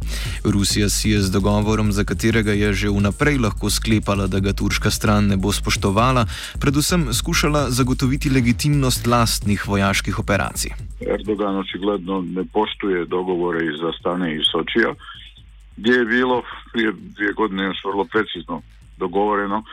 Rusija 0.46 0.90
si 0.90 1.10
je 1.10 1.22
z 1.26 1.34
dogovorom, 1.34 1.90
za 1.92 2.04
katerega 2.06 2.54
je 2.54 2.70
že 2.74 2.94
vnaprej 2.94 3.42
lahko 3.42 3.74
sklepala, 3.74 4.28
da 4.28 4.40
ga 4.40 4.54
turška 4.54 4.92
stran 4.94 5.34
ne 5.34 5.38
bo 5.38 5.50
spoštovala, 5.50 6.28
predvsem 6.62 7.10
skušala 7.14 7.72
zagotoviti 7.74 8.30
legitimnost 8.30 9.08
lastnih 9.08 9.66
vojaških 9.68 10.20
operacij. 10.20 10.78
Erdogan 11.02 11.58
očigledno 11.58 12.22
ne 12.22 12.46
poštuje 12.54 13.06
dogovore 13.06 13.66
iz 13.66 13.82
Astane 13.82 14.36
i 14.36 14.46
Sočija, 14.46 14.94
gdje 15.78 15.92
je 15.92 16.06
bilo 16.06 16.44
prije 16.72 16.94
dvije 17.18 17.34
godine 17.34 17.64
još 17.64 17.82
vrlo 17.86 18.06
precizno 18.06 18.62
dogovoreno 19.02 19.64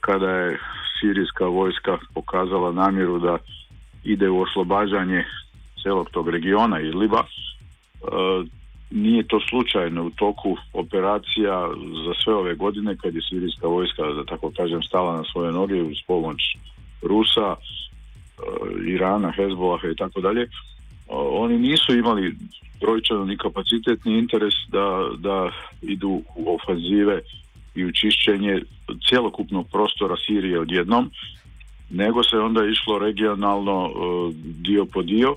kada 0.00 0.30
je 0.30 0.58
sirijska 1.00 1.44
vojska 1.44 1.98
pokazala 2.14 2.72
namjeru 2.72 3.18
da 3.18 3.38
ide 4.04 4.28
u 4.28 4.40
oslobađanje 4.40 5.24
celog 5.82 6.10
tog 6.10 6.28
regiona 6.28 6.80
Idliba. 6.80 7.22
Nije 8.90 9.22
to 9.28 9.40
slučajno 9.40 10.06
u 10.06 10.10
toku 10.10 10.56
operacija 10.72 11.68
za 12.04 12.12
sve 12.24 12.34
ove 12.34 12.54
godine 12.54 12.96
kad 12.96 13.14
je 13.14 13.22
sirijska 13.28 13.66
vojska, 13.66 14.02
da 14.02 14.24
tako 14.24 14.50
kažem, 14.56 14.82
stala 14.82 15.16
na 15.16 15.24
svoje 15.32 15.52
noge 15.52 15.82
uz 15.82 15.98
pomoć 16.06 16.40
Rusa, 17.02 17.56
Irana, 18.86 19.30
Hezbolaha 19.30 19.88
i 19.88 19.96
tako 19.96 20.20
dalje. 20.20 20.48
Oni 21.08 21.58
nisu 21.58 21.96
imali 21.96 22.34
brojčano 22.80 23.24
ni 23.24 23.36
kapacitet 23.36 24.04
ni 24.04 24.18
interes 24.18 24.54
da, 24.68 25.08
da 25.18 25.50
idu 25.82 26.22
u 26.36 26.54
ofanzive 26.54 27.20
i 27.74 27.84
u 27.84 27.92
čišćenje 27.92 28.62
cjelokupnog 29.08 29.66
prostora 29.72 30.16
Sirije 30.26 30.60
odjednom, 30.60 31.10
nego 31.90 32.22
se 32.22 32.38
onda 32.38 32.64
išlo 32.64 32.98
regionalno 32.98 33.86
e, 33.86 33.92
dio 34.42 34.84
po 34.84 35.02
dio, 35.02 35.36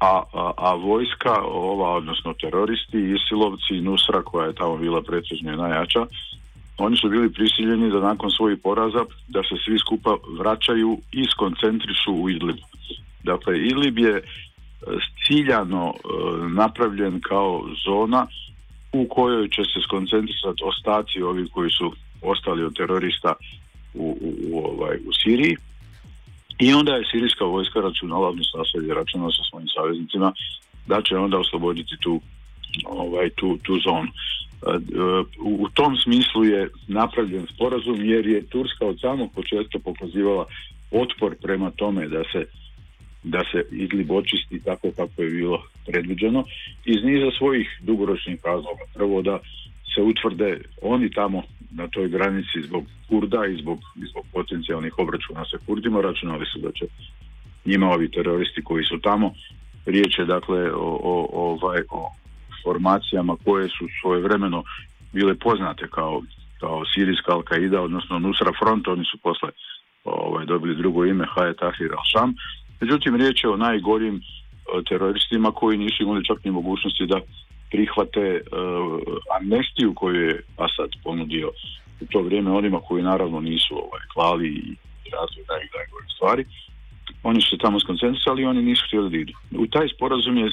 a, 0.00 0.22
a, 0.32 0.52
a 0.56 0.74
vojska, 0.74 1.42
ova, 1.42 1.90
odnosno 1.90 2.34
teroristi, 2.34 3.14
Isilovci, 3.16 3.80
Nusra 3.80 4.22
koja 4.22 4.46
je 4.46 4.54
tamo 4.54 4.76
bila 4.76 5.02
pretežno 5.02 5.52
i 5.52 5.56
najjača, 5.56 6.06
oni 6.78 6.96
su 6.96 7.08
bili 7.08 7.32
prisiljeni 7.32 7.90
da 7.90 8.00
nakon 8.00 8.30
svojih 8.30 8.58
poraza 8.62 9.04
da 9.28 9.42
se 9.42 9.54
svi 9.64 9.78
skupa 9.78 10.16
vraćaju 10.38 10.98
i 11.12 11.24
skoncentrišu 11.24 12.12
u 12.12 12.30
Idlib. 12.30 12.56
Dakle, 13.24 13.58
Idlib 13.58 13.98
je 13.98 14.16
e, 14.16 14.22
ciljano 15.26 15.94
e, 15.94 15.98
napravljen 16.48 17.20
kao 17.20 17.64
zona 17.86 18.26
u 18.92 19.06
kojoj 19.08 19.48
će 19.48 19.62
se 19.64 19.80
skoncentrisati 19.84 20.64
ostaci 20.64 21.22
ovi 21.22 21.48
koji 21.48 21.70
su 21.70 21.92
ostali 22.22 22.64
od 22.64 22.76
terorista 22.76 23.34
u, 23.94 24.18
u, 24.20 24.30
u, 24.50 24.58
ovaj, 24.58 24.96
u 24.96 25.12
Siriji 25.22 25.56
i 26.58 26.72
onda 26.72 26.92
je 26.92 27.08
sirijska 27.10 27.44
vojska 27.44 27.80
računala, 27.80 28.28
odnosno 28.28 28.64
sad 28.64 28.82
je 28.84 28.94
računala 28.94 29.30
sa 29.30 29.42
svojim 29.50 29.68
saveznicima 29.68 30.32
da 30.86 31.02
će 31.02 31.16
onda 31.16 31.38
osloboditi 31.38 31.96
tu, 32.00 32.20
ovaj, 32.84 33.30
tu, 33.30 33.58
tu 33.62 33.78
zonu. 33.78 34.08
E, 34.08 34.14
u 35.40 35.68
tom 35.74 35.96
smislu 35.96 36.44
je 36.44 36.68
napravljen 36.88 37.46
sporazum 37.54 38.04
jer 38.04 38.26
je 38.26 38.46
Turska 38.46 38.86
od 38.86 39.00
samog 39.00 39.32
početka 39.34 39.78
pokazivala 39.78 40.44
otpor 40.90 41.34
prema 41.42 41.70
tome 41.70 42.08
da 42.08 42.22
se 42.32 42.46
da 43.22 43.42
se 43.52 43.64
Idlib 43.70 44.10
očisti 44.10 44.62
tako 44.64 44.88
kako 44.96 45.22
je 45.22 45.30
bilo 45.30 45.62
predviđeno 45.86 46.44
iz 46.84 47.04
niza 47.04 47.30
svojih 47.38 47.68
dugoročnih 47.80 48.40
razloga. 48.44 48.84
Prvo 48.94 49.22
da 49.22 49.38
se 49.94 50.02
utvrde 50.02 50.60
oni 50.82 51.10
tamo 51.10 51.42
na 51.70 51.88
toj 51.88 52.08
granici 52.08 52.62
zbog 52.62 52.84
Kurda 53.08 53.46
i 53.46 53.56
zbog, 53.56 53.78
i 53.96 54.06
zbog 54.06 54.24
potencijalnih 54.32 54.98
obračuna 54.98 55.44
sa 55.44 55.58
Kurdima, 55.66 56.00
računali 56.00 56.46
su 56.46 56.58
da 56.58 56.72
će 56.72 56.86
njima 57.64 57.90
ovi 57.90 58.10
teroristi 58.10 58.64
koji 58.64 58.84
su 58.84 58.98
tamo, 58.98 59.32
riječ 59.86 60.18
je 60.18 60.24
dakle 60.24 60.72
o, 60.72 60.98
o, 61.02 61.28
ovaj, 61.32 61.80
o 61.90 62.12
formacijama 62.64 63.36
koje 63.44 63.68
su 63.68 63.86
svojevremeno 64.00 64.62
bile 65.12 65.34
poznate 65.34 65.86
kao, 65.90 66.22
kao 66.60 66.84
sirijska 66.94 67.32
Al-Qaida, 67.32 67.78
odnosno 67.78 68.18
Nusra 68.18 68.52
Front, 68.62 68.88
oni 68.88 69.04
su 69.04 69.18
posle 69.18 69.48
ovaj, 70.04 70.46
dobili 70.46 70.76
drugo 70.76 71.04
ime 71.04 71.24
Hayat 71.36 71.58
Tahrir 71.58 71.90
al-Sham. 71.90 72.34
Međutim, 72.80 73.16
riječ 73.16 73.44
je 73.44 73.50
o 73.50 73.56
najgorim 73.56 74.16
e, 74.16 74.20
teroristima 74.88 75.52
koji 75.52 75.78
nisu 75.78 76.02
imali 76.02 76.24
čak 76.24 76.44
ni 76.44 76.50
mogućnosti 76.50 77.06
da 77.06 77.20
prihvate 77.70 78.40
uh, 78.40 79.00
amnestiju 79.40 79.94
koju 79.94 80.16
je 80.28 80.42
Asad 80.56 80.90
ponudio 81.04 81.50
u 82.00 82.06
to 82.06 82.22
vrijeme 82.22 82.50
onima 82.50 82.80
koji 82.80 83.02
naravno 83.02 83.40
nisu 83.40 83.74
ovaj, 83.74 84.02
klali 84.12 84.48
i 84.48 85.10
razvoj 85.12 85.44
najgore 85.48 86.06
stvari. 86.16 86.44
Oni 87.22 87.40
su 87.40 87.48
se 87.50 87.58
tamo 87.58 87.80
skoncentrisali 87.80 88.42
i 88.42 88.46
oni 88.46 88.62
nisu 88.62 88.82
htjeli 88.86 89.10
da 89.10 89.16
idu. 89.16 89.32
U 89.58 89.66
taj 89.66 89.88
sporazum 89.88 90.36
je 90.36 90.46
uh, 90.46 90.52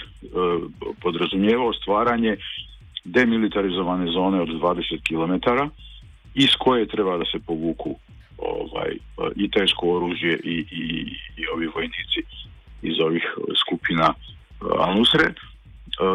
podrazumijevao 1.01 1.73
stvaranje 1.73 2.37
demilitarizovane 3.03 4.11
zone 4.11 4.41
od 4.41 4.49
20 4.49 5.01
km 5.07 5.33
iz 6.33 6.49
koje 6.59 6.87
treba 6.87 7.17
da 7.17 7.25
se 7.25 7.39
povuku 7.47 7.95
ovaj, 8.37 8.97
i 9.35 9.51
teško 9.51 9.87
oružje 9.95 10.39
i, 10.43 10.65
i, 10.71 11.15
i 11.37 11.47
ovi 11.53 11.67
vojnici 11.67 12.21
iz 12.81 12.99
ovih 12.99 13.23
skupina 13.61 14.13
Al-Nusre 14.59 15.33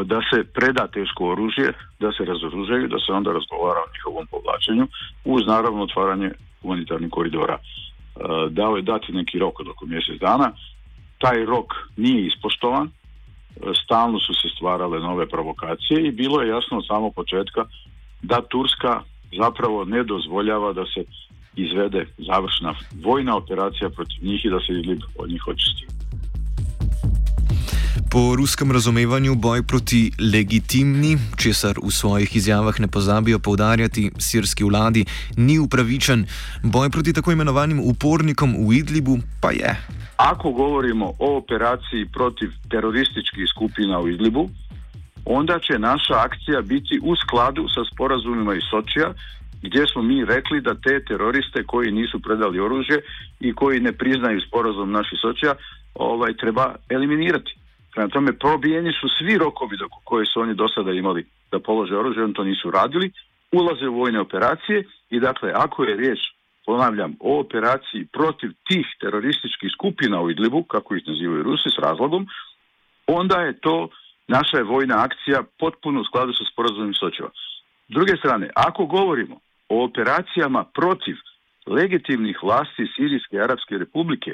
da 0.04 0.20
se 0.30 0.44
preda 0.44 0.86
teško 0.86 1.30
oružje, 1.30 1.72
da 2.00 2.12
se 2.12 2.24
razoružaju, 2.24 2.88
da 2.88 2.98
se 2.98 3.12
onda 3.12 3.32
razgovara 3.32 3.80
o 3.80 3.92
njihovom 3.94 4.26
povlačenju 4.26 4.86
uz 5.24 5.46
naravno 5.46 5.82
otvaranje 5.82 6.30
humanitarnih 6.62 7.10
koridora. 7.10 7.58
Dao 8.50 8.76
je 8.76 8.82
dati 8.82 9.12
neki 9.12 9.38
rok 9.38 9.60
od 9.60 9.68
oko 9.68 9.86
mjesec 9.86 10.20
dana. 10.20 10.52
Taj 11.18 11.44
rok 11.44 11.66
nije 11.96 12.26
ispoštovan, 12.26 12.90
stalno 13.84 14.20
su 14.20 14.34
se 14.34 14.48
stvarale 14.56 15.00
nove 15.00 15.28
provokacije 15.28 16.06
i 16.06 16.12
bilo 16.12 16.42
je 16.42 16.48
jasno 16.48 16.78
od 16.78 16.86
samog 16.86 17.14
početka 17.14 17.64
da 18.22 18.40
Turska 18.40 19.00
zapravo 19.38 19.84
ne 19.84 20.02
dozvoljava 20.02 20.72
da 20.72 20.84
se 20.86 21.04
izvede 21.56 22.06
završna 22.18 22.74
vojna 23.04 23.36
operacija 23.36 23.90
protiv 23.90 24.24
njih 24.24 24.44
i 24.44 24.50
da 24.50 24.60
se 24.60 24.72
Idlib 24.72 25.00
od 25.16 25.30
njih 25.30 25.42
očisti. 25.48 25.86
Po 28.12 28.36
ruskem 28.36 28.72
razumevanju 28.72 29.34
boj 29.34 29.62
proti 29.62 30.12
legitimni, 30.32 31.18
česar 31.42 31.74
v 31.84 31.90
svojih 31.90 32.36
izjavah 32.36 32.80
ne 32.80 32.88
pozabijo 32.88 33.38
povdarjati 33.38 34.10
sirski 34.18 34.64
vladi, 34.64 35.04
ni 35.36 35.58
upravičen, 35.58 36.26
boj 36.62 36.90
proti 36.90 37.12
tako 37.12 37.32
imenovanim 37.32 37.80
upornikom 37.80 38.54
v 38.68 38.72
Idlibu 38.72 39.18
pa 39.40 39.50
je. 39.50 39.76
Ako 40.16 40.52
govorimo 40.52 41.06
o 41.18 41.36
operaciji 41.36 42.06
protiv 42.12 42.50
terorističkih 42.70 43.44
skupina 43.54 44.00
u 44.00 44.08
Idlibu, 44.08 44.50
onda 45.24 45.58
će 45.58 45.78
naša 45.78 46.14
akcija 46.14 46.60
biti 46.60 47.00
u 47.02 47.16
skladu 47.16 47.68
sa 47.74 47.80
sporazumima 47.92 48.54
iz 48.54 48.62
Sočija, 48.70 49.14
gdje 49.62 49.86
smo 49.86 50.02
mi 50.02 50.24
rekli 50.24 50.60
da 50.60 50.74
te 50.74 51.04
teroriste 51.04 51.64
koji 51.66 51.92
nisu 51.92 52.20
predali 52.20 52.60
oružje 52.60 52.98
i 53.40 53.54
koji 53.54 53.80
ne 53.80 53.92
priznaju 53.92 54.40
sporazum 54.40 54.92
naših 54.92 55.18
Sočija, 55.22 55.54
ovaj, 55.94 56.36
treba 56.36 56.74
eliminirati. 56.88 57.54
Prema 57.92 58.08
tome, 58.08 58.38
probijeni 58.38 58.92
su 59.00 59.08
svi 59.18 59.38
rokovi 59.38 59.76
koje 60.04 60.26
su 60.26 60.40
oni 60.40 60.54
do 60.54 60.68
sada 60.68 60.92
imali 60.92 61.26
da 61.50 61.58
polože 61.58 61.96
oružje, 61.96 62.24
oni 62.24 62.34
to 62.34 62.44
nisu 62.44 62.70
radili, 62.70 63.12
ulaze 63.52 63.88
u 63.88 63.94
vojne 63.94 64.20
operacije 64.20 64.84
i 65.10 65.20
dakle, 65.20 65.52
ako 65.54 65.84
je 65.84 65.96
riječ, 65.96 66.18
ponavljam, 66.66 67.16
o 67.20 67.40
operaciji 67.40 68.06
protiv 68.12 68.50
tih 68.68 68.86
terorističkih 69.00 69.70
skupina 69.74 70.20
u 70.20 70.30
Idlibu, 70.30 70.62
kako 70.62 70.96
ih 70.96 71.02
nazivaju 71.06 71.42
Rusi, 71.42 71.70
s 71.70 71.78
razlogom, 71.78 72.26
onda 73.06 73.36
je 73.40 73.60
to 73.60 73.88
naša 74.28 74.56
je 74.56 74.64
vojna 74.64 74.94
akcija 75.04 75.42
potpuno 75.58 76.00
u 76.00 76.04
skladu 76.04 76.32
sa 76.32 76.44
sporazumom 76.52 76.94
Sočeva. 76.94 77.30
S 77.88 77.92
druge 77.96 78.16
strane, 78.16 78.50
ako 78.54 78.86
govorimo 78.86 79.36
o 79.72 79.84
operacijama 79.84 80.64
protiv 80.64 81.16
legitimnih 81.66 82.38
vlasti 82.42 82.86
Sirijske 82.96 83.40
Arapske 83.40 83.78
republike 83.78 84.32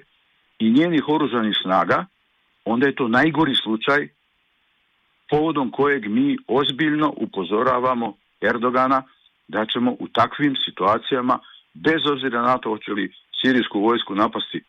i 0.58 0.70
njenih 0.70 1.08
oružanih 1.08 1.56
snaga, 1.62 2.06
onda 2.64 2.86
je 2.86 2.94
to 2.94 3.08
najgori 3.08 3.54
slučaj 3.54 4.08
povodom 5.30 5.70
kojeg 5.70 6.08
mi 6.08 6.36
ozbiljno 6.46 7.14
upozoravamo 7.16 8.16
Erdogana 8.40 9.02
da 9.48 9.66
ćemo 9.66 9.90
u 10.00 10.08
takvim 10.08 10.56
situacijama, 10.64 11.38
bez 11.74 12.06
obzira 12.12 12.42
na 12.42 12.58
to 12.58 12.68
hoće 12.68 12.92
li 12.92 13.12
sirijsku 13.40 13.80
vojsku 13.80 14.14
napasti 14.14 14.62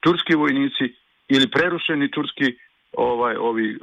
turski 0.00 0.34
vojnici 0.34 0.84
ili 1.28 1.50
prerušeni 1.50 2.10
turski 2.10 2.56
ovaj 2.92 3.36
ovi 3.36 3.70
e, 3.70 3.78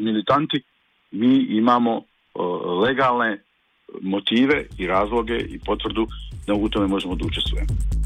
militanti, 0.00 0.62
mi 1.10 1.36
imamo 1.36 1.96
e, 1.96 2.02
legalne 2.86 3.42
motive 4.02 4.64
i 4.78 4.86
razloge 4.86 5.38
i 5.38 5.58
potvrdu 5.58 6.06
da 6.46 6.54
u 6.54 6.68
tome 6.68 6.86
možemo 6.86 7.14
da 7.14 7.26
učestvujemo. 7.26 8.00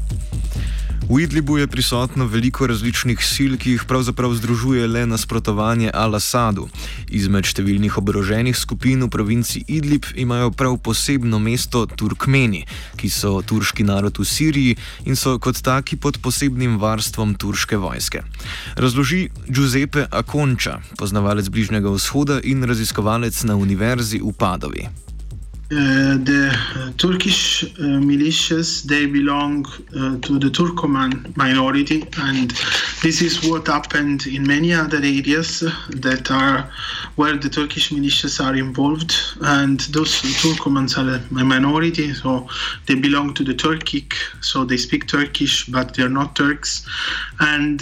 V 1.09 1.21
Idlibu 1.21 1.57
je 1.57 1.67
prisotno 1.67 2.25
veliko 2.25 2.65
različnih 2.67 3.21
sil, 3.33 3.53
ki 3.61 3.75
jih 3.75 3.83
pravzaprav 3.85 4.33
združuje 4.33 4.87
le 4.87 5.03
nasprotovanje 5.05 5.91
Al-Assadu. 5.93 6.65
Izmed 7.13 7.45
številnih 7.45 7.99
oboroženih 8.01 8.57
skupin 8.57 9.05
v 9.05 9.11
provinci 9.13 9.61
Idlib 9.69 10.09
imajo 10.17 10.49
prav 10.49 10.79
posebno 10.81 11.37
mesto 11.37 11.85
Turkmeni, 11.85 12.63
ki 12.97 13.13
so 13.13 13.37
turški 13.45 13.85
narod 13.85 14.17
v 14.17 14.25
Siriji 14.25 14.81
in 15.05 15.13
so 15.13 15.37
kot 15.37 15.61
taki 15.61 16.01
pod 16.01 16.17
posebnim 16.25 16.81
varstvom 16.81 17.37
turške 17.37 17.77
vojske. 17.77 18.25
Razloži 18.73 19.29
Giuseppe 19.45 20.09
Akonča, 20.09 20.79
poznavalec 20.97 21.53
Bližnjega 21.53 21.93
vzhoda 21.93 22.41
in 22.41 22.65
raziskovalec 22.65 23.45
na 23.45 23.61
univerzi 23.61 24.25
v 24.25 24.33
Padovi. 24.33 24.89
Uh, 25.71 26.15
the 26.23 26.55
uh, 26.75 26.91
Turkish 26.99 27.63
uh, 27.63 27.97
militias 27.97 28.83
they 28.83 29.07
belong 29.07 29.65
uh, 29.65 30.15
to 30.21 30.37
the 30.37 30.47
Turkoman 30.47 31.35
minority, 31.35 32.05
and 32.19 32.51
this 33.01 33.19
is 33.19 33.43
what 33.49 33.65
happened 33.65 34.27
in 34.27 34.45
many 34.45 34.75
other 34.75 34.97
areas 34.97 35.61
that 35.89 36.29
are 36.29 36.69
where 37.15 37.35
the 37.35 37.49
Turkish 37.49 37.89
militias 37.89 38.39
are 38.39 38.55
involved. 38.55 39.15
And 39.41 39.79
those 39.89 40.21
Turkomans 40.43 40.99
are 40.99 41.15
a 41.15 41.43
minority, 41.43 42.13
so 42.13 42.47
they 42.85 42.93
belong 42.93 43.33
to 43.33 43.43
the 43.43 43.55
Turkic, 43.55 44.13
so 44.41 44.65
they 44.65 44.77
speak 44.77 45.07
Turkish, 45.07 45.65
but 45.65 45.95
they 45.95 46.03
are 46.03 46.09
not 46.09 46.35
Turks. 46.35 46.85
And 47.39 47.81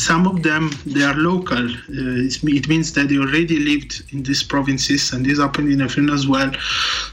some 0.00 0.26
of 0.26 0.42
them 0.42 0.70
they 0.86 1.02
are 1.02 1.14
local. 1.14 1.68
It 1.90 2.68
means 2.68 2.94
that 2.94 3.10
they 3.10 3.18
already 3.18 3.58
lived 3.58 4.02
in 4.12 4.22
these 4.22 4.42
provinces, 4.42 5.12
and 5.12 5.26
this 5.26 5.38
happened 5.38 5.70
in 5.70 5.80
Afrin 5.80 6.21
as 6.22 6.28
well. 6.28 6.52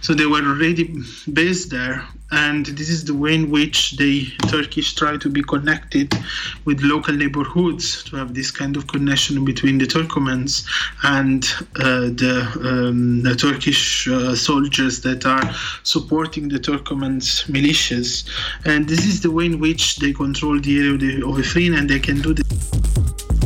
So 0.02 0.14
they 0.14 0.26
were 0.26 0.42
already 0.42 1.04
based 1.34 1.70
there, 1.72 2.04
and 2.32 2.66
this 2.66 2.90
is 2.90 3.06
the 3.06 3.14
way 3.14 3.34
in 3.34 3.50
which 3.50 3.98
the 3.98 4.28
Turkish 4.48 4.94
try 4.94 5.18
to 5.18 5.30
be 5.30 5.42
connected 5.44 6.14
with 6.66 6.82
local 6.82 7.16
neighborhoods 7.16 8.04
to 8.06 8.16
have 8.18 8.34
this 8.34 8.52
kind 8.52 8.78
of 8.78 8.88
connection 8.88 9.44
between 9.44 9.78
the 9.80 9.86
Turkomans 9.86 10.66
and 11.04 11.44
uh, 11.78 12.14
the, 12.22 12.36
um, 12.64 13.24
the, 13.24 13.36
Turkish 13.36 14.08
uh, 14.08 14.36
soldiers 14.36 15.02
that 15.02 15.26
are 15.26 15.54
supporting 15.84 16.50
the 16.50 16.60
Turkomans 16.60 17.46
militias. 17.48 18.30
And 18.66 18.88
this 18.88 19.06
is 19.06 19.22
the 19.22 19.32
way 19.32 19.46
in 19.46 19.60
which 19.60 19.98
they 19.98 20.14
control 20.14 20.60
the 20.60 20.80
area 20.80 21.26
of, 21.26 21.36
Afrin, 21.40 21.78
and 21.78 21.90
they 21.90 22.00
can 22.00 22.22
do 22.22 22.34
this. 22.34 23.39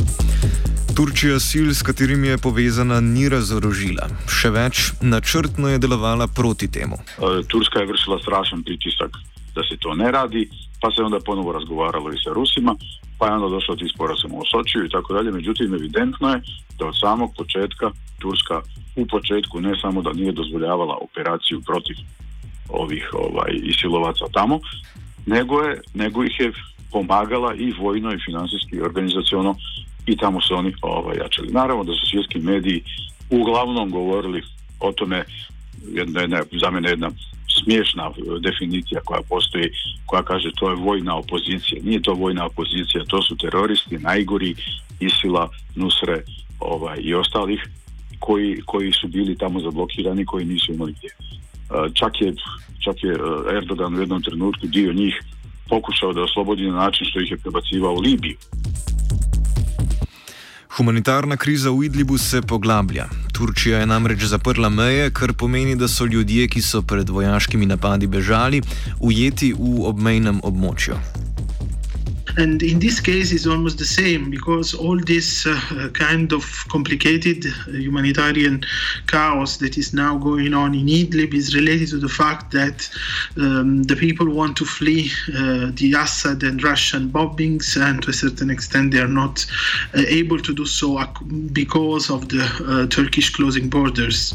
Turčija 0.94 1.40
sil, 1.48 1.68
s 1.74 1.82
katerimi 1.82 2.28
je 2.28 2.38
povezana, 2.38 3.00
ni 3.02 3.26
razorožila. 3.28 4.06
Še 4.30 4.50
več, 4.54 4.82
načrtno 5.02 5.72
je 5.72 5.80
delovala 5.82 6.28
proti 6.30 6.68
temu. 6.70 7.00
E, 7.18 7.42
Turska 7.50 7.82
je 7.82 7.88
vršila 7.90 8.18
strašen 8.22 8.62
pritisak, 8.62 9.18
da 9.56 9.64
se 9.66 9.74
to 9.82 9.94
ne 9.98 10.12
radi, 10.14 10.44
pa 10.80 10.92
se 10.94 11.02
onda 11.02 11.18
ponovo 11.18 11.52
razgovaralo 11.52 12.12
i 12.12 12.20
sa 12.22 12.30
Rusima, 12.30 12.76
pa 13.18 13.26
je 13.26 13.34
onda 13.34 13.48
došlo 13.56 13.76
ti 13.76 13.90
sporazum 13.94 14.38
o 14.38 14.46
Sočiju 14.46 14.84
i 14.84 14.92
tako 14.94 15.14
dalje. 15.18 15.32
Međutim, 15.32 15.74
evidentno 15.74 16.30
je 16.30 16.40
da 16.78 16.86
od 16.86 16.98
samog 17.00 17.34
početka 17.36 17.90
Turska 18.22 18.62
u 18.96 19.06
početku 19.06 19.60
ne 19.60 19.74
samo 19.82 20.02
da 20.02 20.12
nije 20.12 20.32
dozvoljavala 20.32 20.98
operaciju 21.02 21.60
protiv 21.66 21.96
ovih 22.68 23.10
ovaj, 23.12 23.50
isilovaca 23.62 24.30
tamo, 24.32 24.60
nego, 25.26 25.62
je, 25.62 25.80
nego 25.94 26.24
ih 26.24 26.40
je 26.40 26.52
pomagala 26.92 27.54
i 27.54 27.72
vojno 27.72 28.12
i 28.12 28.22
financijski 28.26 28.76
i 28.76 28.86
organizaciono 28.90 29.54
i 30.06 30.16
tamo 30.16 30.40
su 30.40 30.54
oni 30.54 30.74
ovaj, 30.82 31.16
jačali. 31.16 31.52
Naravno 31.52 31.84
da 31.84 31.92
su 31.92 32.06
svjetski 32.06 32.38
mediji 32.38 32.82
uglavnom 33.30 33.90
govorili 33.90 34.42
o 34.80 34.92
tome, 34.92 35.24
jedna, 35.92 36.20
jedna, 36.20 36.42
za 36.60 36.70
mene 36.70 36.88
jedna 36.90 37.10
smiješna 37.62 38.10
definicija 38.40 39.00
koja 39.04 39.22
postoji, 39.28 39.70
koja 40.06 40.22
kaže 40.22 40.50
to 40.58 40.70
je 40.70 40.76
vojna 40.76 41.16
opozicija. 41.16 41.82
Nije 41.82 42.02
to 42.02 42.14
vojna 42.14 42.46
opozicija, 42.46 43.04
to 43.04 43.22
su 43.22 43.36
teroristi, 43.36 43.98
najgori, 43.98 44.54
Isila, 45.00 45.48
Nusre 45.74 46.22
ovaj, 46.60 46.98
i 47.00 47.14
ostalih 47.14 47.60
koji, 48.18 48.62
koji 48.66 48.92
su 48.92 49.08
bili 49.08 49.38
tamo 49.38 49.60
zablokirani, 49.60 50.24
koji 50.24 50.44
nisu 50.44 50.72
imali 50.72 50.94
gdje. 50.98 51.08
E, 51.08 51.14
Čak 51.94 52.20
je, 52.20 52.34
čak 52.84 52.96
je 53.02 53.12
e, 53.12 53.56
Erdogan 53.56 53.94
u 53.94 54.00
jednom 54.00 54.22
trenutku 54.22 54.66
dio 54.66 54.92
njih 54.92 55.22
pokušao 55.68 56.12
da 56.12 56.22
oslobodi 56.22 56.66
na 56.66 56.76
način 56.76 57.06
što 57.06 57.20
ih 57.20 57.30
je 57.30 57.36
prebacivao 57.36 57.94
u 57.94 58.00
Libiju. 58.00 58.36
Humanitarna 60.76 61.36
kriza 61.36 61.70
v 61.70 61.84
Idlibu 61.86 62.18
se 62.18 62.42
poglablja. 62.42 63.06
Turčija 63.32 63.78
je 63.78 63.86
namreč 63.86 64.24
zaprla 64.24 64.68
meje, 64.68 65.10
kar 65.10 65.32
pomeni, 65.32 65.76
da 65.76 65.88
so 65.88 66.04
ljudje, 66.04 66.48
ki 66.48 66.62
so 66.62 66.82
pred 66.82 67.08
vojaškimi 67.08 67.66
napadi 67.66 68.06
bežali, 68.06 68.62
ujeti 69.00 69.52
v 69.54 69.84
obmejnem 69.86 70.40
območju. 70.42 70.98
And 72.36 72.62
in 72.62 72.80
this 72.80 73.00
case, 73.00 73.32
it's 73.32 73.46
almost 73.46 73.78
the 73.78 73.84
same 73.84 74.30
because 74.30 74.74
all 74.74 74.98
this 74.98 75.46
uh, 75.46 75.88
kind 75.94 76.32
of 76.32 76.44
complicated 76.68 77.44
humanitarian 77.66 78.64
chaos 79.06 79.58
that 79.58 79.78
is 79.78 79.94
now 79.94 80.18
going 80.18 80.52
on 80.52 80.74
in 80.74 80.86
Idlib 80.86 81.32
is 81.32 81.54
related 81.54 81.90
to 81.90 81.98
the 81.98 82.08
fact 82.08 82.50
that 82.52 82.88
um, 83.36 83.84
the 83.84 83.94
people 83.94 84.28
want 84.28 84.56
to 84.56 84.64
flee 84.64 85.10
uh, 85.28 85.70
the 85.74 85.94
Assad 85.96 86.42
and 86.42 86.62
Russian 86.62 87.08
bombings, 87.10 87.80
and 87.80 88.02
to 88.02 88.10
a 88.10 88.12
certain 88.12 88.50
extent, 88.50 88.92
they 88.92 89.00
are 89.00 89.08
not 89.08 89.46
uh, 89.94 90.02
able 90.08 90.38
to 90.40 90.54
do 90.54 90.66
so 90.66 91.04
because 91.52 92.10
of 92.10 92.28
the 92.28 92.44
uh, 92.66 92.86
Turkish 92.88 93.30
closing 93.30 93.68
borders. 93.68 94.34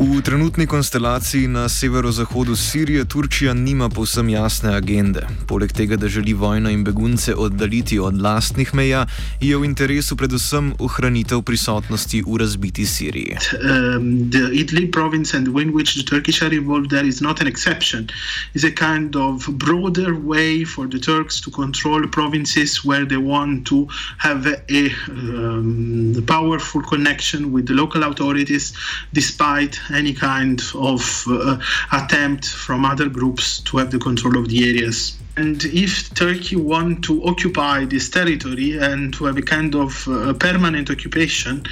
V 0.00 0.22
trenutni 0.22 0.66
konstelaciji 0.66 1.48
na 1.48 1.68
severozahodu 1.68 2.56
Sirije 2.56 3.04
Turčija 3.04 3.54
nima 3.54 3.88
povsem 3.88 4.28
jasne 4.28 4.72
agende. 4.76 5.26
Poleg 5.46 5.72
tega, 5.72 5.96
da 5.96 6.08
želi 6.08 6.32
vojno 6.32 6.70
in 6.70 6.84
begunce 6.84 7.34
oddaljiti 7.34 7.98
od 7.98 8.20
lastnih 8.22 8.74
meja, 8.74 9.06
je 9.40 9.56
v 9.56 9.64
interesu 9.64 10.16
predvsem 10.16 10.72
ohranitev 10.78 11.42
prisotnosti 11.42 12.22
v 12.26 12.36
razbiti 12.36 12.86
Siriji. 12.86 13.36
Um, 13.52 14.30
the 14.30 14.48
Idlib 14.62 14.92
province 14.92 15.36
and 15.36 15.46
the 15.46 15.52
way 15.52 15.62
in 15.62 15.74
which 15.74 15.94
the 15.94 16.04
Turkish 16.16 16.42
are 16.42 16.56
involved 16.56 16.90
there 16.90 17.08
is 17.08 17.20
not 17.20 17.40
an 17.40 17.46
exception. 17.46 18.08
It's 18.54 18.64
a 18.64 18.72
kind 18.72 19.16
of 19.16 19.48
broader 19.48 20.14
way 20.14 20.64
for 20.64 20.88
the 20.88 20.98
Turks 20.98 21.40
to 21.40 21.50
control 21.50 22.08
provinces 22.08 22.84
where 22.84 23.04
they 23.04 23.20
want 23.20 23.66
to 23.66 23.86
have 24.18 24.46
a 24.48 24.82
um, 25.10 26.24
powerful 26.26 26.80
connection 26.82 27.52
with 27.52 27.66
the 27.66 27.74
local 27.74 28.02
authorities 28.02 28.72
despite 29.12 29.78
any 29.92 30.12
kind 30.12 30.62
of 30.74 31.24
uh, 31.28 31.58
attempt 31.92 32.48
from 32.48 32.84
other 32.84 33.08
groups 33.08 33.60
to 33.60 33.78
have 33.78 33.90
the 33.90 33.98
control 33.98 34.38
of 34.38 34.48
the 34.48 34.68
areas. 34.68 35.16
And 35.36 35.64
if 35.64 36.12
Turkey 36.14 36.56
want 36.56 37.04
to 37.04 37.24
occupy 37.24 37.84
this 37.84 38.10
territory 38.10 38.76
and 38.78 39.14
to 39.14 39.24
have 39.24 39.38
a 39.38 39.42
kind 39.42 39.74
of 39.74 40.06
uh, 40.08 40.34
permanent 40.34 40.90
occupation, 40.90 41.64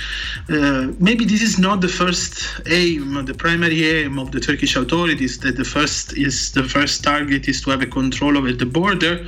uh, 0.48 0.92
maybe 0.98 1.24
this 1.24 1.42
is 1.42 1.58
not 1.58 1.80
the 1.80 1.88
first 1.88 2.46
aim, 2.66 3.24
the 3.26 3.34
primary 3.34 3.86
aim 3.86 4.18
of 4.18 4.30
the 4.30 4.40
Turkish 4.40 4.76
authorities. 4.76 5.38
That 5.40 5.56
the 5.56 5.64
first 5.64 6.16
is 6.16 6.52
the 6.52 6.64
first 6.64 7.02
target 7.02 7.48
is 7.48 7.60
to 7.62 7.70
have 7.70 7.82
a 7.82 7.86
control 7.86 8.38
over 8.38 8.52
the 8.52 8.66
border. 8.66 9.26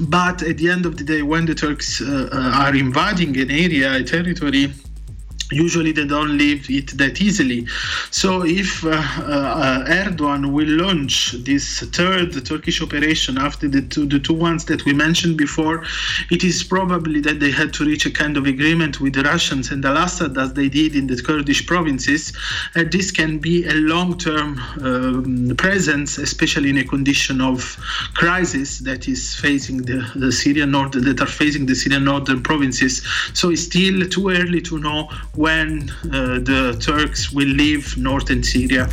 But 0.00 0.42
at 0.42 0.58
the 0.58 0.70
end 0.70 0.86
of 0.86 0.96
the 0.96 1.04
day, 1.04 1.22
when 1.22 1.44
the 1.44 1.56
Turks 1.56 2.00
uh, 2.00 2.28
uh 2.32 2.62
are 2.62 2.74
invading 2.74 3.36
an 3.36 3.50
area, 3.50 3.96
a 3.96 4.04
territory, 4.04 4.72
usually 5.50 5.92
they 5.92 6.06
don't 6.06 6.36
leave 6.36 6.70
it 6.70 6.96
that 6.98 7.20
easily. 7.20 7.66
So 8.10 8.44
if 8.44 8.84
uh, 8.84 8.90
uh, 8.90 9.84
Erdogan 9.86 10.52
will 10.52 10.68
launch 10.68 11.32
this 11.44 11.80
third 11.80 12.44
Turkish 12.44 12.82
operation 12.82 13.38
after 13.38 13.68
the 13.68 13.82
two, 13.82 14.06
the 14.06 14.18
two 14.18 14.34
ones 14.34 14.66
that 14.66 14.84
we 14.84 14.92
mentioned 14.92 15.36
before, 15.36 15.84
it 16.30 16.44
is 16.44 16.62
probably 16.62 17.20
that 17.20 17.40
they 17.40 17.50
had 17.50 17.72
to 17.74 17.84
reach 17.84 18.04
a 18.06 18.10
kind 18.10 18.36
of 18.36 18.46
agreement 18.46 19.00
with 19.00 19.14
the 19.14 19.22
Russians 19.22 19.70
and 19.70 19.84
Al-Assad 19.84 20.36
as 20.36 20.52
they 20.54 20.68
did 20.68 20.94
in 20.94 21.06
the 21.06 21.20
Kurdish 21.22 21.66
provinces. 21.66 22.32
And 22.74 22.92
this 22.92 23.10
can 23.10 23.38
be 23.38 23.66
a 23.66 23.74
long-term 23.74 24.58
um, 24.82 25.54
presence, 25.56 26.18
especially 26.18 26.70
in 26.70 26.78
a 26.78 26.84
condition 26.84 27.40
of 27.40 27.76
crisis 28.14 28.80
that 28.80 29.08
is 29.08 29.34
facing 29.34 29.78
the, 29.82 30.10
the 30.14 30.30
Syrian 30.30 30.70
north 30.72 30.92
that 30.92 31.20
are 31.20 31.26
facing 31.26 31.66
the 31.66 31.74
Syrian 31.74 32.04
northern 32.04 32.42
provinces. 32.42 33.02
So 33.34 33.50
it's 33.50 33.62
still 33.62 34.06
too 34.08 34.30
early 34.30 34.60
to 34.62 34.78
know 34.78 35.08
when 35.38 35.88
uh, 35.88 36.42
the 36.42 36.74
Turks 36.82 37.30
will 37.32 37.54
leave 37.62 37.96
northern 37.96 38.42
Syria. 38.42 38.88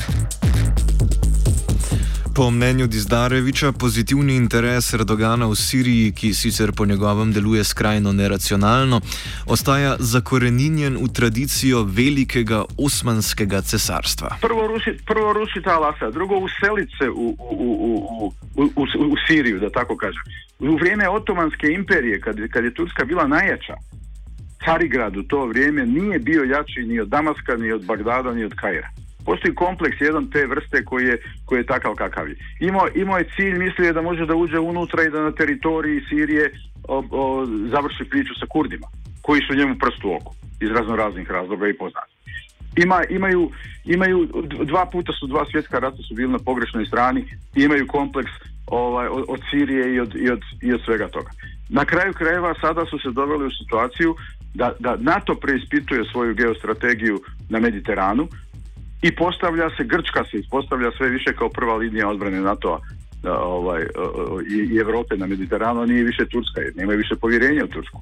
Po 2.35 2.51
mnenju 2.51 2.87
Dizdareviča, 2.87 3.71
pozitivni 3.71 4.35
interes 4.35 4.93
Erdogana 4.93 5.47
v 5.47 5.55
Siriji, 5.55 6.11
ki 6.11 6.33
sicer 6.33 6.71
po 6.77 6.85
njegovem 6.85 7.33
deluje 7.33 7.63
skrajno 7.63 8.13
neracionalno, 8.13 9.01
ostaja 9.45 9.95
zakoreninjen 9.99 10.97
v 11.01 11.07
tradicijo 11.13 11.83
velikega 11.83 12.65
osmanskega 12.77 13.61
cesarstva. 13.61 14.37
Prvo 14.41 14.67
rušiti 14.67 15.03
prvo 15.05 15.33
ruši 15.33 15.59
Al-Assad, 15.59 16.11
drugo 16.13 16.35
useliti 16.35 16.91
se 16.99 17.09
u, 17.09 17.35
u, 17.39 18.33
u, 18.55 18.63
u, 18.75 18.83
u 19.11 19.15
Siriju, 19.27 19.59
da 19.59 19.69
tako 19.69 19.97
kažem. 19.97 20.21
U 20.59 20.75
vrijeme 20.75 21.09
Otomanske 21.09 21.67
imperije, 21.67 22.21
kad, 22.21 22.35
kad 22.51 22.63
je 22.63 22.73
Turska 22.73 23.05
bila 23.05 23.27
najjača, 23.27 23.73
Carigrad 24.65 25.17
u 25.17 25.23
to 25.23 25.45
vrijeme 25.45 25.85
nije 25.85 26.19
bio 26.19 26.43
jači 26.43 26.81
ni 26.85 26.99
od 26.99 27.07
Damaska, 27.07 27.55
ni 27.57 27.71
od 27.71 27.85
Bagdada, 27.85 28.33
ni 28.33 28.43
od 28.43 28.53
Kaira. 28.55 28.89
Postoji 29.25 29.55
kompleks 29.55 30.01
jedan 30.01 30.29
te 30.31 30.45
vrste 30.45 30.85
koji 30.85 31.05
je, 31.05 31.17
koji 31.45 31.59
je 31.59 31.65
takav 31.65 31.95
kakav 31.95 32.29
je. 32.29 32.35
Imao, 32.59 32.87
imao 32.95 33.17
je 33.17 33.29
cilj, 33.35 33.57
mislio 33.57 33.93
da 33.93 34.01
može 34.01 34.25
da 34.25 34.35
uđe 34.35 34.59
unutra 34.59 35.03
i 35.03 35.09
da 35.09 35.21
na 35.21 35.31
teritoriji 35.31 36.01
Sirije 36.09 36.51
o, 36.87 37.03
o, 37.11 37.45
završi 37.45 38.03
priču 38.09 38.33
sa 38.39 38.45
Kurdima, 38.49 38.87
koji 39.21 39.41
su 39.41 39.55
njemu 39.55 39.75
prst 39.79 40.05
u 40.05 40.13
oku, 40.13 40.33
iz 40.61 40.71
razno 40.71 40.95
raznih 40.95 41.31
razloga 41.31 41.67
i 41.67 41.77
poznati. 41.77 42.13
Ima, 42.77 43.03
imaju, 43.09 43.51
imaju, 43.85 44.27
dva 44.63 44.85
puta 44.85 45.13
su 45.19 45.27
dva 45.27 45.45
svjetska 45.51 45.79
rata 45.79 45.97
su 46.07 46.15
bili 46.15 46.31
na 46.31 46.39
pogrešnoj 46.39 46.85
strani, 46.85 47.25
imaju 47.55 47.87
kompleks 47.87 48.31
ovaj, 48.67 49.07
od, 49.07 49.25
od 49.27 49.39
Sirije 49.49 49.95
i 49.95 49.99
od, 49.99 50.15
i, 50.15 50.29
od, 50.29 50.41
i 50.61 50.73
od 50.73 50.81
svega 50.85 51.07
toga. 51.07 51.31
Na 51.69 51.85
kraju 51.85 52.13
krajeva 52.13 52.53
sada 52.61 52.85
su 52.85 52.99
se 52.99 53.09
doveli 53.11 53.45
u 53.45 53.57
situaciju 53.63 54.15
da, 54.55 54.73
da 54.79 54.95
NATO 54.99 55.35
preispituje 55.35 56.05
svoju 56.11 56.35
geostrategiju 56.35 57.21
na 57.49 57.59
Mediteranu 57.59 58.27
i 59.01 59.15
postavlja 59.15 59.69
se, 59.77 59.83
Grčka 59.83 60.23
se 60.31 60.37
ispostavlja 60.37 60.91
sve 60.97 61.09
više 61.09 61.33
kao 61.33 61.49
prva 61.49 61.75
linija 61.75 62.09
odbrane 62.09 62.41
NATO-a 62.41 62.79
ovaj, 63.29 63.81
i, 64.49 64.73
i 64.73 64.77
Europe 64.77 65.17
na 65.17 65.27
Mediteranu, 65.27 65.81
a 65.81 65.85
nije 65.85 66.03
više 66.03 66.25
Turska, 66.25 66.61
jer 66.61 66.73
nema 66.75 66.93
više 66.93 67.15
povjerenja 67.15 67.63
u 67.65 67.67
Tursku. 67.67 68.01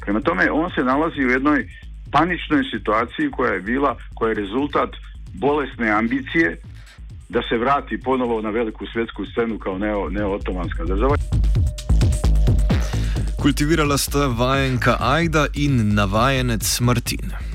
Prema 0.00 0.20
tome, 0.20 0.50
on 0.50 0.70
se 0.70 0.84
nalazi 0.84 1.24
u 1.24 1.30
jednoj 1.30 1.66
paničnoj 2.12 2.64
situaciji 2.70 3.30
koja 3.30 3.52
je 3.52 3.60
bila, 3.60 3.96
koja 4.14 4.28
je 4.28 4.34
rezultat 4.34 4.90
bolesne 5.34 5.90
ambicije 5.90 6.56
da 7.28 7.42
se 7.48 7.58
vrati 7.58 8.00
ponovo 8.00 8.42
na 8.42 8.50
veliku 8.50 8.86
svjetsku 8.86 9.26
scenu 9.26 9.58
kao 9.58 9.78
neo, 9.78 10.10
neo-otomanska 10.10 10.84
država. 10.84 11.16
Kultivirala 13.42 13.98
sta 13.98 14.28
vajenka 14.28 14.96
Ajda 15.00 15.48
in 15.54 15.94
navajenec 15.94 16.80
Martin. 16.80 17.51